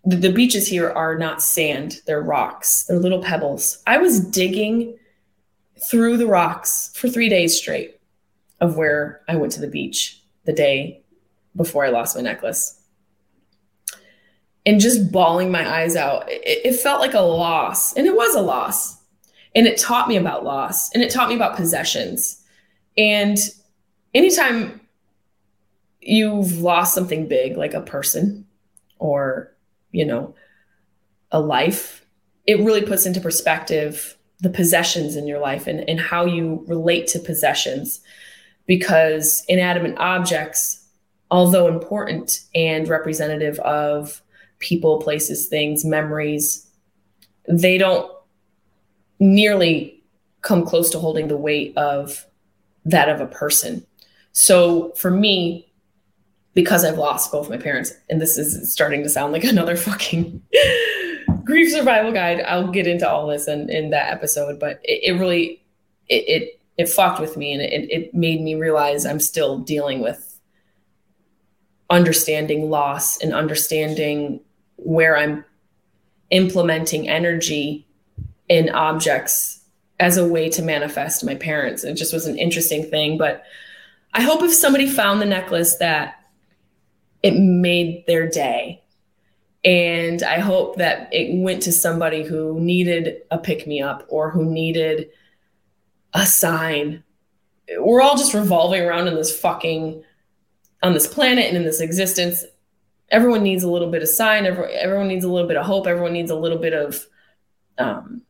[0.06, 2.84] the, beaches here are not sand, they're rocks.
[2.84, 3.82] They're little pebbles.
[3.88, 4.98] I was digging
[5.90, 8.00] through the rocks for 3 days straight
[8.62, 11.04] of where I went to the beach the day
[11.56, 12.80] before I lost my necklace.
[14.66, 16.30] And just bawling my eyes out.
[16.30, 18.98] It, it felt like a loss, and it was a loss.
[19.54, 22.44] And it taught me about loss, and it taught me about possessions.
[22.98, 23.38] And
[24.14, 24.80] anytime
[26.02, 28.46] you've lost something big, like a person
[29.00, 29.54] or,
[29.92, 30.34] you know,
[31.32, 32.06] a life,
[32.46, 37.08] it really puts into perspective the possessions in your life and, and how you relate
[37.08, 38.02] to possessions.
[38.68, 40.84] Because inanimate objects,
[41.30, 44.22] although important and representative of
[44.60, 46.68] people, places, things, memories,
[47.48, 48.12] they don't
[49.20, 50.04] nearly
[50.42, 52.26] come close to holding the weight of
[52.86, 53.86] that of a person.
[54.32, 55.72] So for me,
[56.54, 60.42] because I've lost both my parents, and this is starting to sound like another fucking
[61.44, 62.42] grief survival guide.
[62.42, 65.62] I'll get into all this in, in that episode, but it, it really
[66.08, 70.02] it, it, it fucked with me and it, it made me realize I'm still dealing
[70.02, 70.40] with
[71.90, 74.40] understanding loss and understanding
[74.78, 75.46] where I'm
[76.32, 77.88] implementing energy
[78.50, 79.55] in objects
[80.00, 81.84] as a way to manifest my parents.
[81.84, 83.18] It just was an interesting thing.
[83.18, 83.44] But
[84.14, 86.16] I hope if somebody found the necklace that
[87.24, 88.84] it made their day.
[89.64, 94.30] And I hope that it went to somebody who needed a pick me up or
[94.30, 95.10] who needed
[96.14, 97.04] a sign.
[97.80, 100.04] We're all just revolving around in this fucking
[100.84, 102.46] on this planet and in this existence.
[103.10, 104.46] Everyone needs a little bit of sign.
[104.46, 105.88] Everyone needs a little bit of hope.
[105.88, 107.08] Everyone needs a little bit of
[107.80, 108.22] um,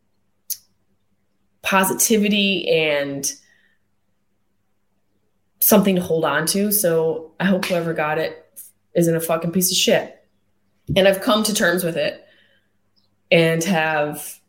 [1.65, 3.29] positivity and
[5.59, 6.71] something to hold on to.
[6.71, 8.41] So I hope whoever got it
[8.93, 10.23] isn't a fucking piece of shit.
[10.95, 12.23] And I've come to terms with it
[13.31, 14.39] and have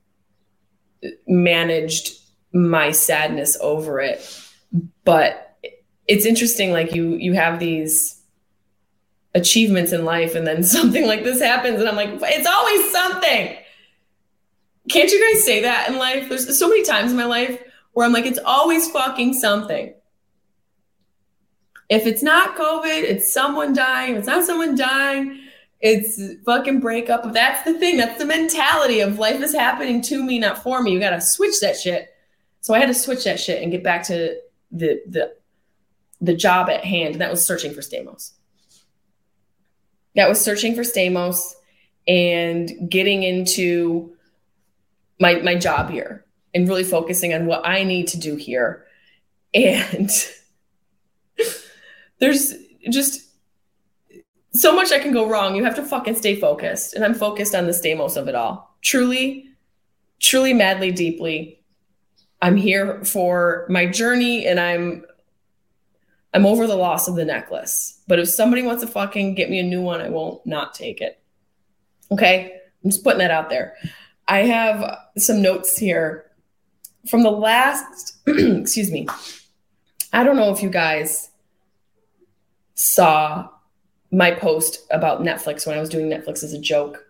[1.27, 2.21] managed
[2.53, 4.41] my sadness over it.
[5.05, 5.57] But
[6.07, 8.21] it's interesting like you you have these
[9.35, 13.57] achievements in life and then something like this happens and I'm like it's always something
[14.89, 16.29] can't you guys say that in life?
[16.29, 17.63] There's so many times in my life
[17.93, 19.95] where I'm like, it's always fucking something.
[21.89, 24.13] If it's not COVID, it's someone dying.
[24.13, 25.41] If it's not someone dying,
[25.81, 27.33] it's fucking breakup.
[27.33, 27.97] That's the thing.
[27.97, 30.93] That's the mentality of life is happening to me, not for me.
[30.93, 32.09] You got to switch that shit.
[32.61, 34.41] So I had to switch that shit and get back to
[34.73, 35.35] the the
[36.21, 37.15] the job at hand.
[37.15, 38.33] And that was searching for Stamos.
[40.17, 41.55] That was searching for Stamos
[42.09, 44.16] and getting into
[45.19, 48.87] my my job here and really focusing on what I need to do here.
[49.55, 50.11] And
[52.19, 52.55] there's
[52.91, 53.27] just
[54.53, 55.55] so much that can go wrong.
[55.55, 56.95] You have to fucking stay focused.
[56.95, 58.75] And I'm focused on the stamos of it all.
[58.83, 59.51] Truly,
[60.21, 61.61] truly, madly, deeply.
[62.43, 65.05] I'm here for my journey and I'm
[66.35, 68.01] I'm over the loss of the necklace.
[68.09, 71.01] But if somebody wants to fucking get me a new one, I won't not take
[71.01, 71.19] it.
[72.11, 72.61] Okay?
[72.85, 73.75] I'm just putting that out there.
[74.29, 76.31] I have some notes here
[77.09, 79.07] from the last, excuse me.
[80.13, 81.31] I don't know if you guys
[82.75, 83.49] saw
[84.11, 87.05] my post about Netflix when I was doing Netflix as a joke.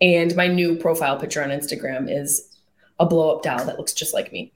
[0.00, 2.56] And my new profile picture on Instagram is
[2.98, 4.52] a blow up doll that looks just like me.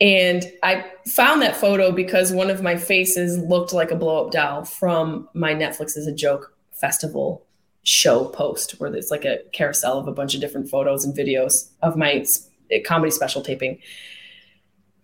[0.00, 4.32] And I found that photo because one of my faces looked like a blow up
[4.32, 7.46] doll from my Netflix as a joke festival
[7.82, 11.70] show post where there's like a carousel of a bunch of different photos and videos
[11.82, 12.24] of my
[12.70, 13.78] eh, comedy special taping.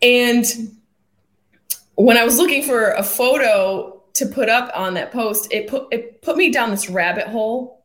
[0.03, 0.45] And
[1.95, 5.87] when I was looking for a photo to put up on that post, it put
[5.91, 7.85] it put me down this rabbit hole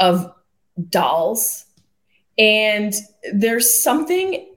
[0.00, 0.32] of
[0.90, 1.64] dolls.
[2.38, 2.94] And
[3.32, 4.54] there's something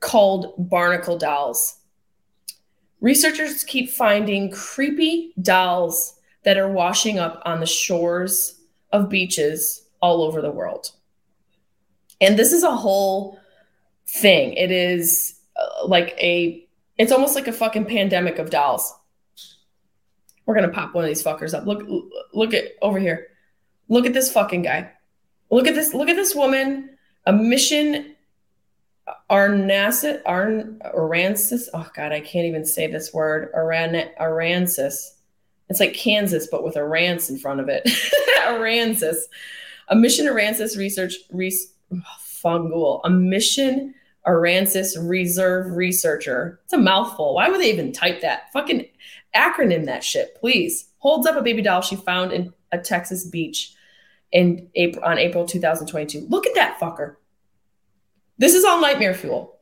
[0.00, 1.76] called barnacle dolls.
[3.00, 6.14] Researchers keep finding creepy dolls
[6.44, 8.56] that are washing up on the shores
[8.92, 10.90] of beaches all over the world.
[12.20, 13.38] And this is a whole
[14.08, 14.54] thing.
[14.54, 16.66] It is uh, like a,
[16.98, 18.94] it's almost like a fucking pandemic of dolls.
[20.46, 21.66] We're gonna pop one of these fuckers up.
[21.66, 21.84] Look,
[22.32, 23.26] look at over here.
[23.88, 24.92] Look at this fucking guy.
[25.50, 25.92] Look at this.
[25.92, 26.96] Look at this woman.
[27.26, 28.14] A mission.
[29.30, 31.68] Arnassus, Arn, Aransas.
[31.74, 33.50] Oh God, I can't even say this word.
[33.54, 34.08] Aran.
[35.68, 37.82] It's like Kansas, but with a rance in front of it.
[38.46, 39.16] A Aransas.
[39.88, 43.94] a mission Aransas research res, oh, fungal, a mission
[44.26, 46.60] Aransas reserve researcher.
[46.64, 47.34] It's a mouthful.
[47.34, 48.52] Why would they even type that?
[48.52, 48.86] Fucking
[49.34, 50.88] acronym that shit, please.
[50.98, 53.74] Holds up a baby doll she found in a Texas beach
[54.32, 56.26] in April on April 2022.
[56.28, 57.16] Look at that fucker.
[58.38, 59.58] This is all nightmare fuel.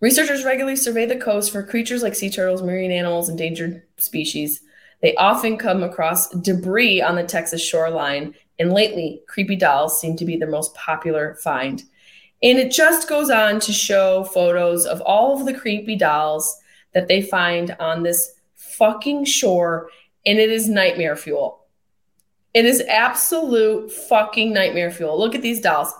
[0.00, 4.60] Researchers regularly survey the coast for creatures like sea turtles, marine animals, endangered species.
[5.02, 10.24] They often come across debris on the Texas shoreline, and lately, creepy dolls seem to
[10.24, 11.82] be the most popular find.
[12.42, 16.60] And it just goes on to show photos of all of the creepy dolls
[16.92, 19.90] that they find on this fucking shore,
[20.24, 21.66] and it is nightmare fuel.
[22.54, 25.18] It is absolute fucking nightmare fuel.
[25.18, 25.92] Look at these dolls.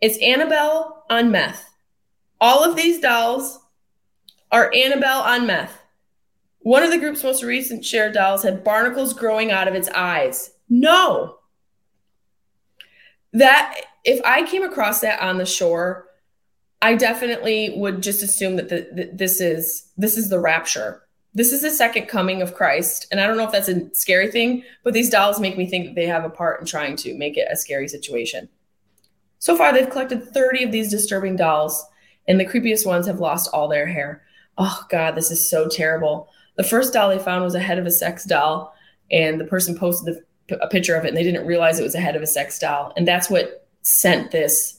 [0.00, 1.68] It's Annabelle on meth.
[2.40, 3.58] All of these dolls
[4.50, 5.81] are Annabelle on meth.
[6.62, 10.52] One of the group's most recent shared dolls had barnacles growing out of its eyes.
[10.68, 11.38] No.
[13.32, 16.06] That if I came across that on the shore,
[16.80, 21.02] I definitely would just assume that the, the, this is this is the rapture.
[21.34, 24.30] This is the second coming of Christ, and I don't know if that's a scary
[24.30, 27.16] thing, but these dolls make me think that they have a part in trying to
[27.16, 28.50] make it a scary situation.
[29.38, 31.84] So far, they've collected 30 of these disturbing dolls
[32.28, 34.22] and the creepiest ones have lost all their hair.
[34.58, 36.28] Oh God, this is so terrible.
[36.56, 38.74] The first doll they found was a head of a sex doll,
[39.10, 40.16] and the person posted
[40.48, 42.26] the, a picture of it, and they didn't realize it was a head of a
[42.26, 44.78] sex doll, and that's what sent this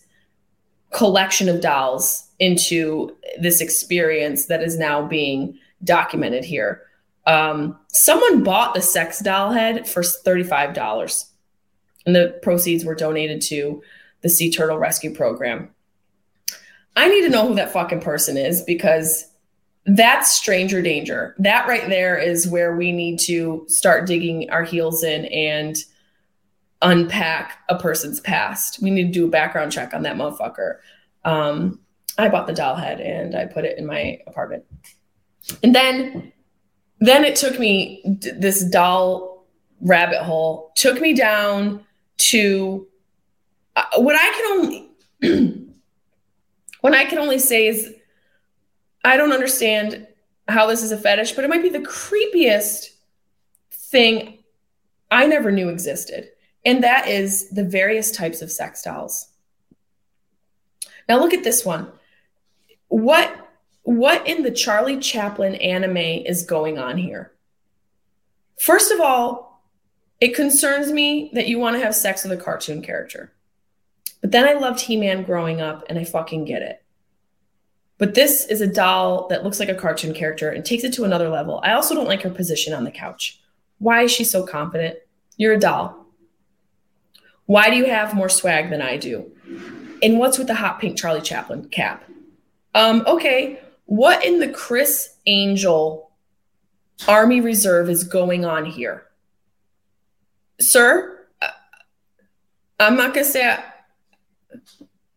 [0.91, 6.83] collection of dolls into this experience that is now being documented here.
[7.25, 11.25] Um, someone bought the sex doll head for thirty-five dollars,
[12.05, 13.81] and the proceeds were donated to
[14.21, 15.69] the Sea Turtle Rescue Program.
[16.95, 19.27] I need to know who that fucking person is because
[19.85, 21.35] that's stranger danger.
[21.39, 25.75] That right there is where we need to start digging our heels in and
[26.81, 28.81] unpack a person's past.
[28.81, 30.77] We need to do a background check on that motherfucker.
[31.25, 31.79] Um,
[32.17, 34.65] I bought the doll head and I put it in my apartment.
[35.61, 36.31] And then
[36.99, 39.45] then it took me this doll
[39.81, 41.83] rabbit hole took me down
[42.17, 42.87] to
[43.75, 45.59] uh, what I can only
[46.83, 47.93] What I can only say is
[49.03, 50.07] I don't understand
[50.47, 52.89] how this is a fetish, but it might be the creepiest
[53.71, 54.39] thing
[55.11, 56.29] I never knew existed.
[56.65, 59.29] And that is the various types of sex dolls.
[61.07, 61.91] Now look at this one.
[62.87, 63.39] What
[63.83, 67.33] what in the Charlie Chaplin anime is going on here?
[68.57, 69.61] First of all,
[70.21, 73.33] it concerns me that you want to have sex with a cartoon character.
[74.21, 76.82] But then I loved He Man growing up, and I fucking get it.
[78.03, 81.05] But this is a doll that looks like a cartoon character and takes it to
[81.05, 81.61] another level.
[81.63, 83.39] I also don't like her position on the couch.
[83.77, 84.97] Why is she so confident?
[85.37, 86.05] You're a doll.
[87.45, 89.31] Why do you have more swag than I do?
[90.03, 92.03] And what's with the hot pink Charlie Chaplin cap?
[92.75, 96.11] Um, okay, what in the Criss Angel
[97.07, 99.05] Army Reserve is going on here?
[100.59, 101.47] Sir, uh,
[102.81, 103.63] I'm not going to say I,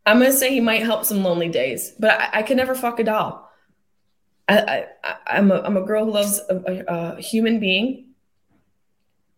[0.07, 3.01] I'm gonna say he might help some lonely days, but I, I can never fuck
[3.01, 3.43] a doll.
[4.49, 4.87] I,
[5.27, 8.07] am a I'm a girl who loves a, a, a human being,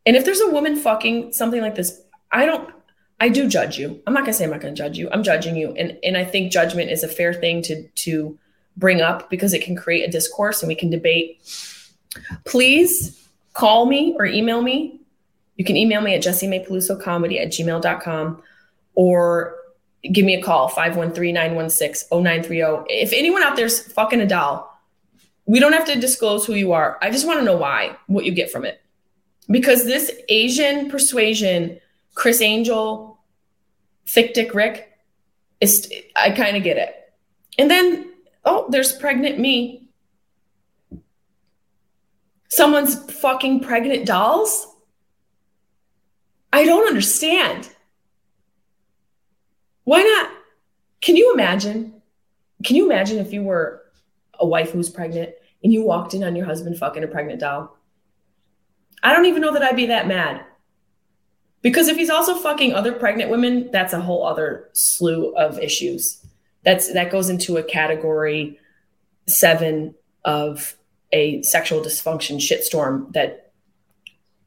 [0.05, 2.71] and if there's a woman fucking something like this, I don't.
[3.21, 4.01] I do judge you.
[4.07, 5.09] I'm not gonna say I'm not gonna judge you.
[5.11, 8.39] I'm judging you, and and I think judgment is a fair thing to to
[8.77, 11.41] bring up because it can create a discourse and we can debate.
[12.45, 15.01] Please call me or email me.
[15.57, 18.43] You can email me at jessimaepelusocomedy at gmail.com
[18.95, 19.58] or
[20.13, 24.69] give me a call 513-916-0930 if anyone out there's fucking a doll
[25.49, 26.99] we don't have to disclose who you are.
[27.01, 28.81] I just want to know why what you get from it.
[29.51, 31.81] Because this asian persuasion
[32.15, 33.19] criss angel
[34.07, 34.93] thick dick rick
[35.61, 36.95] is i kind of get it.
[37.59, 38.13] And then
[38.45, 39.89] oh there's pregnant me.
[42.51, 44.67] Someone's fucking pregnant dolls?
[46.53, 47.71] I don't understand
[49.89, 50.31] why not?
[51.01, 52.03] Can you imagine?
[52.63, 53.85] Can you imagine if you were
[54.39, 55.31] a wife who's pregnant
[55.65, 57.75] and you walked in on your husband fucking a pregnant doll?
[59.03, 60.45] I don't even know that I'd be that mad.
[61.63, 66.23] Because if he's also fucking other pregnant women, that's a whole other slew of issues.
[66.67, 68.61] That's that goes into a category
[69.27, 70.77] seven of
[71.13, 73.53] a sexual dysfunction shitstorm that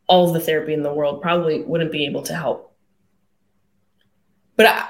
[0.05, 2.75] all the therapy in the world probably wouldn't be able to help.
[4.55, 4.89] But I,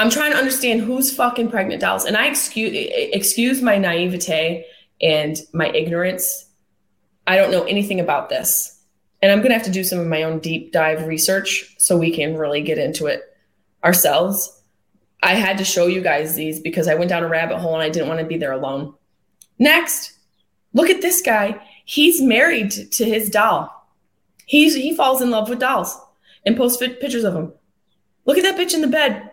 [0.00, 2.06] I'm trying to understand who's fucking pregnant dolls.
[2.06, 4.64] And I excuse excuse my naivete
[5.02, 6.46] and my ignorance.
[7.26, 8.80] I don't know anything about this.
[9.22, 11.96] and I'm going to have to do some of my own deep dive research so
[11.96, 13.22] we can really get into it
[13.84, 14.62] ourselves.
[15.22, 17.82] I had to show you guys these because I went down a rabbit hole and
[17.82, 18.94] I didn't want to be there alone.
[19.58, 20.14] Next,
[20.72, 21.60] look at this guy.
[21.84, 23.70] He's married to his doll.
[24.46, 25.98] He's he falls in love with dolls
[26.46, 27.52] and posts pictures of them.
[28.24, 29.29] Look at that bitch in the bed.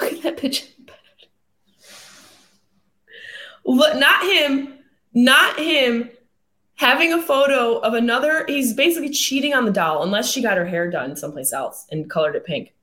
[0.00, 0.58] Look at that bed.
[3.64, 4.78] Look, not him,
[5.14, 6.10] not him
[6.76, 8.44] having a photo of another.
[8.46, 12.08] He's basically cheating on the doll, unless she got her hair done someplace else and
[12.08, 12.74] colored it pink.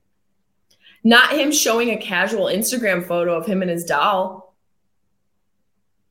[1.04, 4.54] Not him showing a casual Instagram photo of him and his doll.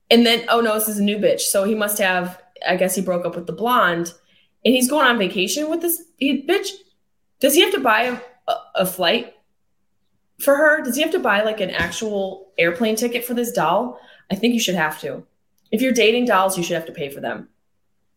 [0.10, 1.42] And then, oh no, this is a new bitch.
[1.42, 4.14] So he must have, I guess he broke up with the blonde
[4.66, 6.70] and he's going on vacation with this he, bitch.
[7.40, 9.36] Does he have to buy a, a, flight
[10.40, 10.82] for her?
[10.82, 14.00] Does he have to buy like an actual airplane ticket for this doll?
[14.32, 15.26] I think you should have to.
[15.72, 17.50] If you're dating dolls, you should have to pay for them.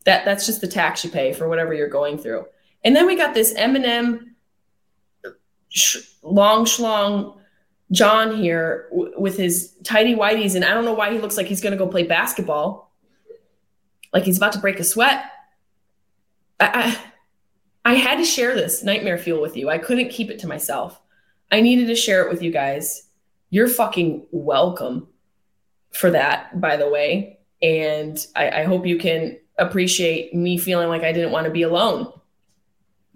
[0.05, 2.47] That that's just the tax you pay for whatever you're going through.
[2.85, 4.35] And then we got this Eminem
[5.69, 7.37] sh- long schlong
[7.93, 11.47] John here w- with his tidy whities, and I don't know why he looks like
[11.47, 12.93] he's going to go play basketball,
[14.13, 15.25] like he's about to break a sweat.
[16.61, 16.99] I,
[17.85, 19.69] I had to share this nightmare fuel with you.
[19.69, 21.01] I couldn't keep it to myself.
[21.51, 23.09] I needed to share it with you guys.
[23.51, 25.09] You're fucking welcome
[25.93, 27.39] for that, by the way.
[27.63, 31.63] And I, I hope you can appreciate me feeling like I didn't want to be
[31.63, 32.13] alone.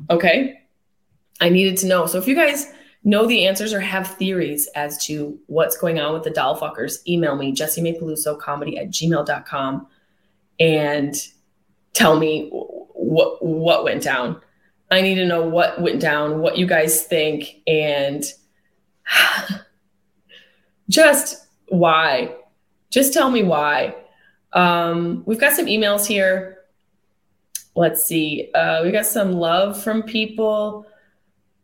[0.09, 0.61] Okay.
[1.41, 2.07] I needed to know.
[2.07, 2.73] So if you guys
[3.03, 7.07] know the answers or have theories as to what's going on with the doll fuckers,
[7.07, 7.99] email me, Jessimae
[8.39, 9.87] comedy at gmail.com
[10.59, 11.15] and
[11.93, 12.51] tell me
[13.11, 14.41] what what went down.
[14.89, 18.23] I need to know what went down, what you guys think, and
[20.89, 22.37] just why.
[22.91, 23.97] Just tell me why.
[24.53, 26.59] Um, we've got some emails here.
[27.75, 28.51] Let's see.
[28.55, 30.87] Uh, we got some love from people.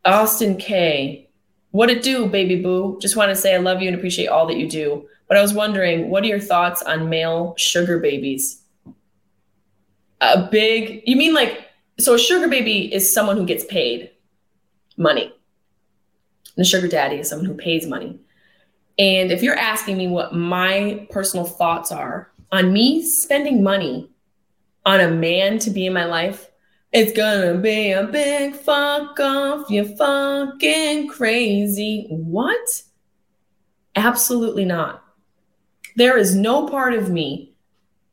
[0.03, 1.29] Austin K.
[1.71, 2.97] What it do, baby boo?
[3.01, 5.07] Just want to say I love you and appreciate all that you do.
[5.29, 8.61] But I was wondering, what are your thoughts on male sugar babies?
[10.21, 11.65] A big, you mean like,
[11.99, 14.11] so a sugar baby is someone who gets paid
[14.97, 15.33] money.
[16.55, 18.19] And a sugar daddy is someone who pays money.
[18.99, 24.09] And if you're asking me what my personal thoughts are on me spending money
[24.85, 26.49] on a man to be in my life,
[26.93, 29.69] it's gonna be a big fuck off.
[29.69, 32.07] You're fucking crazy.
[32.09, 32.83] What?
[33.95, 35.03] Absolutely not.
[35.95, 37.55] There is no part of me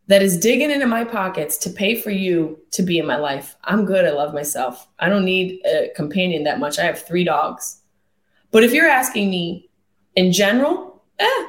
[0.07, 3.57] that is digging into my pockets to pay for you to be in my life.
[3.65, 4.05] I'm good.
[4.05, 4.87] I love myself.
[4.99, 6.79] I don't need a companion that much.
[6.79, 7.81] I have three dogs.
[8.51, 9.71] But if you're asking me
[10.15, 11.47] in general, eh,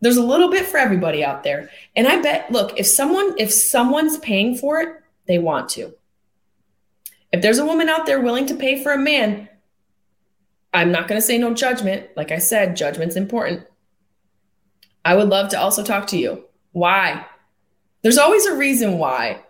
[0.00, 1.70] there's a little bit for everybody out there.
[1.96, 4.88] And I bet, look, if someone if someone's paying for it,
[5.26, 5.94] they want to.
[7.32, 9.48] If there's a woman out there willing to pay for a man,
[10.72, 12.08] I'm not going to say no judgment.
[12.16, 13.66] Like I said, judgment's important.
[15.04, 16.44] I would love to also talk to you.
[16.72, 17.26] Why?
[18.04, 19.40] There's always a reason why.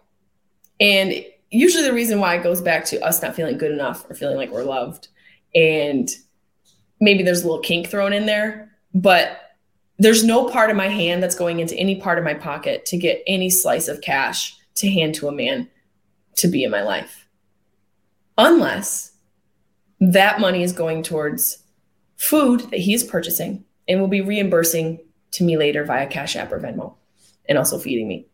[0.78, 1.12] And
[1.50, 4.50] usually the reason why goes back to us not feeling good enough or feeling like
[4.50, 5.08] we're loved.
[5.56, 6.08] And
[7.00, 9.40] maybe there's a little kink thrown in there, but
[9.98, 12.96] there's no part of my hand that's going into any part of my pocket to
[12.96, 15.68] get any slice of cash to hand to a man
[16.36, 17.26] to be in my life.
[18.38, 19.12] Unless
[19.98, 21.58] that money is going towards
[22.16, 25.00] food that he is purchasing and will be reimbursing
[25.32, 26.94] to me later via Cash App or Venmo
[27.48, 28.28] and also feeding me.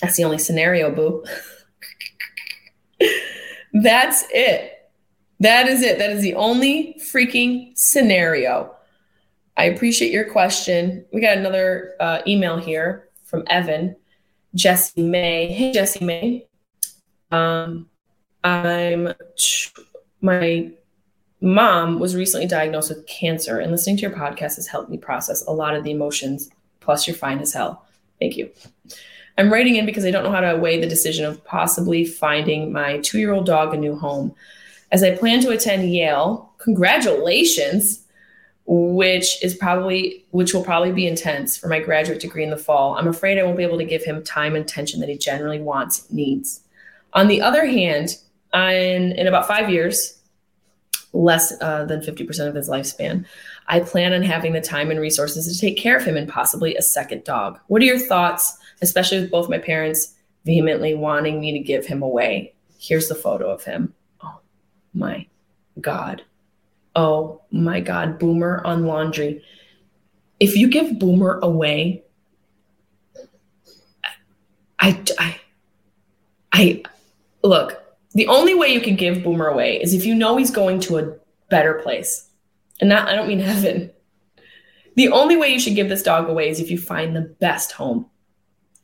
[0.00, 1.24] That's the only scenario, boo.
[3.72, 4.72] That's it.
[5.40, 5.98] That is it.
[5.98, 8.74] That is the only freaking scenario.
[9.56, 11.04] I appreciate your question.
[11.12, 13.96] We got another uh, email here from Evan,
[14.54, 15.50] Jessimae.
[15.50, 16.46] Hey, Jessimae.
[17.30, 17.88] Um,
[18.44, 19.12] I'm
[20.20, 20.70] my
[21.40, 25.44] mom was recently diagnosed with cancer, and listening to your podcast has helped me process
[25.46, 26.48] a lot of the emotions.
[26.80, 27.84] Plus, you're fine as hell.
[28.20, 28.50] Thank you.
[29.38, 32.72] I'm writing in because I don't know how to weigh the decision of possibly finding
[32.72, 34.34] my two year old dog a new home.
[34.92, 38.02] As I plan to attend Yale, congratulations
[38.66, 42.96] which is probably which will probably be intense for my graduate degree in the fall.
[42.96, 45.60] I'm afraid I won't be able to give him time and attention that he generally
[45.60, 46.60] wants, needs.
[47.12, 48.16] On the other hand,
[48.52, 50.20] in, in about five years,
[51.12, 53.24] less uh, than 50% of his lifespan,
[53.68, 56.76] I plan on having the time and resources to take care of him and possibly
[56.76, 57.58] a second dog.
[57.68, 62.02] What are your thoughts, especially with both my parents vehemently wanting me to give him
[62.02, 62.54] away?
[62.78, 63.94] Here's the photo of him.
[64.22, 64.40] Oh
[64.94, 65.26] my
[65.80, 66.22] God.
[66.94, 69.42] Oh my God, Boomer on laundry.
[70.40, 72.04] If you give Boomer away,
[74.78, 75.40] I, I,
[76.52, 76.82] I,
[77.42, 77.82] look,
[78.12, 80.98] the only way you can give Boomer away is if you know he's going to
[80.98, 81.16] a
[81.50, 82.28] better place.
[82.80, 83.90] And that, I don't mean heaven.
[84.94, 87.72] The only way you should give this dog away is if you find the best
[87.72, 88.08] home.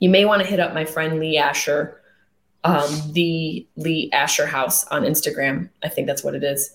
[0.02, 2.02] You may want to hit up my friend Lee Asher,
[2.64, 5.70] um, the Lee Asher House on Instagram.
[5.84, 6.74] I think that's what it is.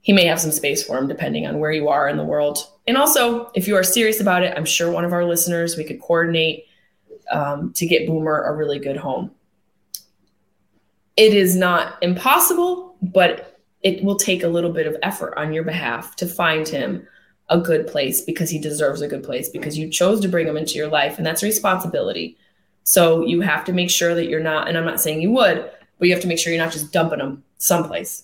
[0.00, 2.58] He may have some space for him depending on where you are in the world.
[2.88, 5.84] And also, if you are serious about it, I'm sure one of our listeners, we
[5.84, 6.64] could coordinate
[7.30, 9.30] um, to get Boomer a really good home.
[11.16, 15.62] It is not impossible, but it will take a little bit of effort on your
[15.62, 17.06] behalf to find him
[17.48, 20.56] a good place because he deserves a good place because you chose to bring him
[20.56, 22.36] into your life and that's a responsibility.
[22.88, 25.68] So you have to make sure that you're not, and I'm not saying you would,
[25.98, 28.22] but you have to make sure you're not just dumping them someplace.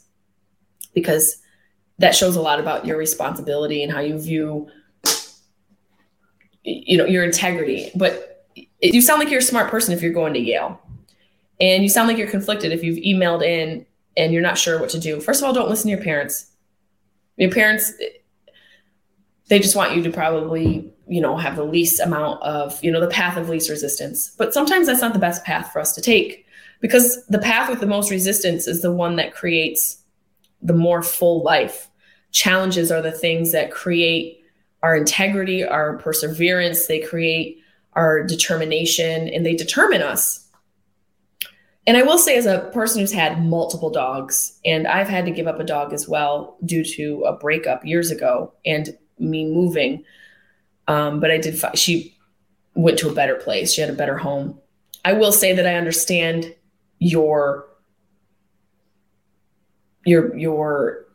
[0.95, 1.39] Because
[1.99, 4.71] that shows a lot about your responsibility and how you view
[6.63, 7.91] you know your integrity.
[7.97, 8.47] But
[8.81, 10.81] you sound like you're a smart person if you're going to yale.
[11.61, 13.85] And you sound like you're conflicted if you've emailed in
[14.17, 15.21] and you're not sure what to do.
[15.21, 16.53] First of all don't listen to your parents.
[17.37, 17.93] Your parents
[19.53, 23.01] they just want you to probably you know have the least amount of you know
[23.01, 24.31] the path of least resistance.
[24.39, 26.47] But sometimes that's not the best path for us to take
[26.81, 29.99] because the path with the most resistance is the one that creates
[30.63, 31.91] the more full life.
[32.31, 34.43] Challenges are the things that create
[34.83, 36.87] our integrity our perseverance.
[36.87, 37.59] They create
[37.93, 40.49] our determination and they determine us.
[41.87, 45.33] And i will say as a person who's had multiple dogs and i've had to
[45.33, 50.05] give up a dog as well due to a breakup years ago and me moving.
[50.89, 52.17] Um, but I did, fi- she
[52.75, 53.73] went to a better place.
[53.73, 54.59] She had a better home.
[55.05, 56.55] I will say that I understand
[56.99, 57.67] your,
[60.05, 61.07] your, your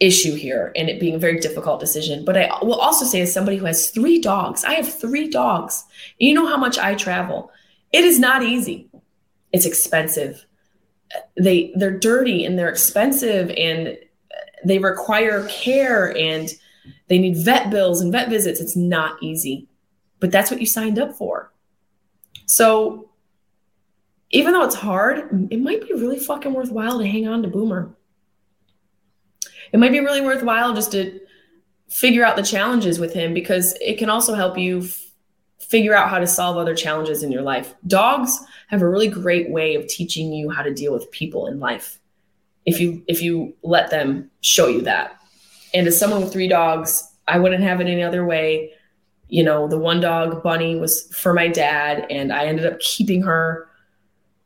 [0.00, 2.24] issue here and it being a very difficult decision.
[2.24, 5.84] But I will also say, as somebody who has three dogs, I have three dogs.
[6.18, 7.50] you know how much I travel.
[7.92, 8.88] It is not easy.
[9.52, 10.44] It's expensive.
[11.36, 13.96] They they're dirty and they're expensive and
[14.64, 16.50] they require care and
[17.08, 18.60] they need vet bills and vet visits.
[18.60, 19.68] It's not easy,
[20.20, 21.52] but that's what you signed up for.
[22.46, 23.10] So
[24.30, 27.94] even though it's hard, it might be really fucking worthwhile to hang on to Boomer.
[29.72, 31.20] It might be really worthwhile just to
[31.88, 35.00] figure out the challenges with him because it can also help you f-
[35.60, 37.74] figure out how to solve other challenges in your life.
[37.86, 38.38] Dogs
[38.68, 42.00] have a really great way of teaching you how to deal with people in life.
[42.66, 45.20] If you if you let them show you that.
[45.74, 48.72] And as someone with three dogs, I wouldn't have it any other way.
[49.28, 53.22] You know, the one dog, Bunny, was for my dad, and I ended up keeping
[53.22, 53.68] her.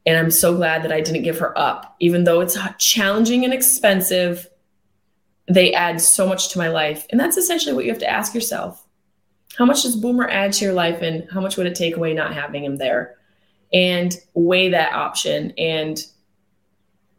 [0.07, 1.95] And I'm so glad that I didn't give her up.
[2.01, 4.49] Even though it's challenging and expensive,
[5.47, 7.07] they add so much to my life.
[7.11, 8.83] And that's essentially what you have to ask yourself.
[9.57, 12.15] How much does Boomer add to your life, and how much would it take away
[12.15, 13.17] not having him there?
[13.73, 15.53] And weigh that option.
[15.59, 16.03] And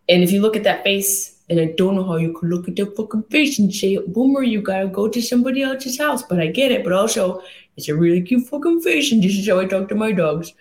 [0.07, 2.67] and if you look at that face and I don't know how you could look
[2.67, 6.21] at their fucking face and say, Boomer, you gotta go to somebody else's house.
[6.21, 6.84] But I get it.
[6.84, 7.41] But also,
[7.76, 9.11] it's a really cute fucking face.
[9.11, 10.53] And this is how I talk to my dogs.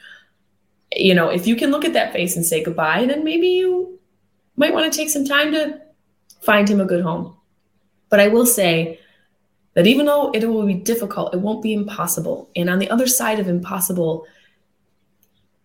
[0.96, 3.98] You know, if you can look at that face and say goodbye, then maybe you
[4.56, 5.78] might want to take some time to
[6.40, 7.36] find him a good home.
[8.08, 8.98] But I will say
[9.74, 12.48] that even though it will be difficult, it won't be impossible.
[12.56, 14.26] And on the other side of impossible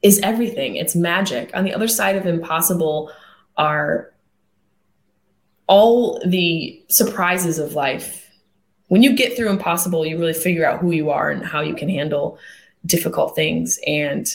[0.02, 0.76] is everything.
[0.76, 1.50] It's magic.
[1.54, 3.10] On the other side of impossible
[3.56, 4.12] are
[5.74, 8.30] all the surprises of life.
[8.90, 11.74] When you get through impossible, you really figure out who you are and how you
[11.74, 12.38] can handle
[12.86, 13.80] difficult things.
[13.88, 14.28] And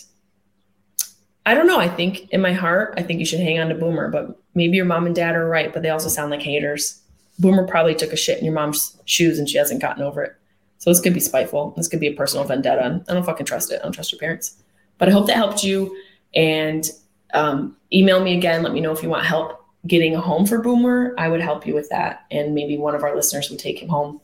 [1.46, 1.78] I don't know.
[1.78, 4.76] I think in my heart, I think you should hang on to Boomer, but maybe
[4.76, 7.00] your mom and dad are right, but they also sound like haters.
[7.38, 10.34] Boomer probably took a shit in your mom's shoes and she hasn't gotten over it.
[10.78, 11.72] So this could be spiteful.
[11.76, 13.00] This could be a personal vendetta.
[13.08, 13.78] I don't fucking trust it.
[13.80, 14.56] I don't trust your parents.
[14.98, 15.96] But I hope that helped you.
[16.34, 16.84] And
[17.32, 18.64] um, email me again.
[18.64, 21.66] Let me know if you want help getting a home for Boomer, I would help
[21.66, 22.24] you with that.
[22.30, 24.20] And maybe one of our listeners would take him home.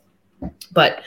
[0.73, 1.05] But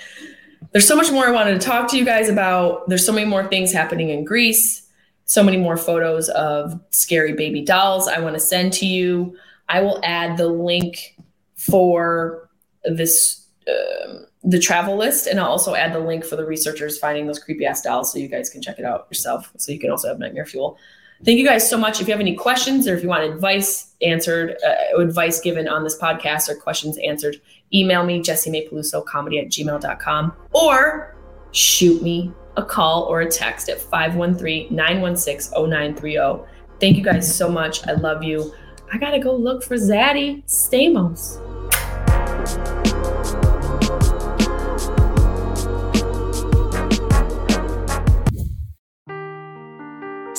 [0.71, 2.87] there's so much more I wanted to talk to you guys about.
[2.89, 4.87] There's so many more things happening in Greece,
[5.25, 9.37] so many more photos of scary baby dolls I want to send to you.
[9.69, 11.17] I will add the link
[11.55, 12.49] for
[12.83, 13.45] this.
[13.67, 17.37] Uh, the travel list, and I'll also add the link for the researchers finding those
[17.37, 19.51] creepy ass dolls so you guys can check it out yourself.
[19.57, 20.77] So you can also have nightmare fuel.
[21.23, 21.99] Thank you guys so much.
[21.99, 25.83] If you have any questions or if you want advice answered, uh, advice given on
[25.83, 27.41] this podcast or questions answered,
[27.73, 31.15] email me, comedy at gmail.com, or
[31.51, 36.43] shoot me a call or a text at 513 916 0930.
[36.79, 37.87] Thank you guys so much.
[37.87, 38.53] I love you.
[38.91, 41.43] I got to go look for Zaddy Stamos.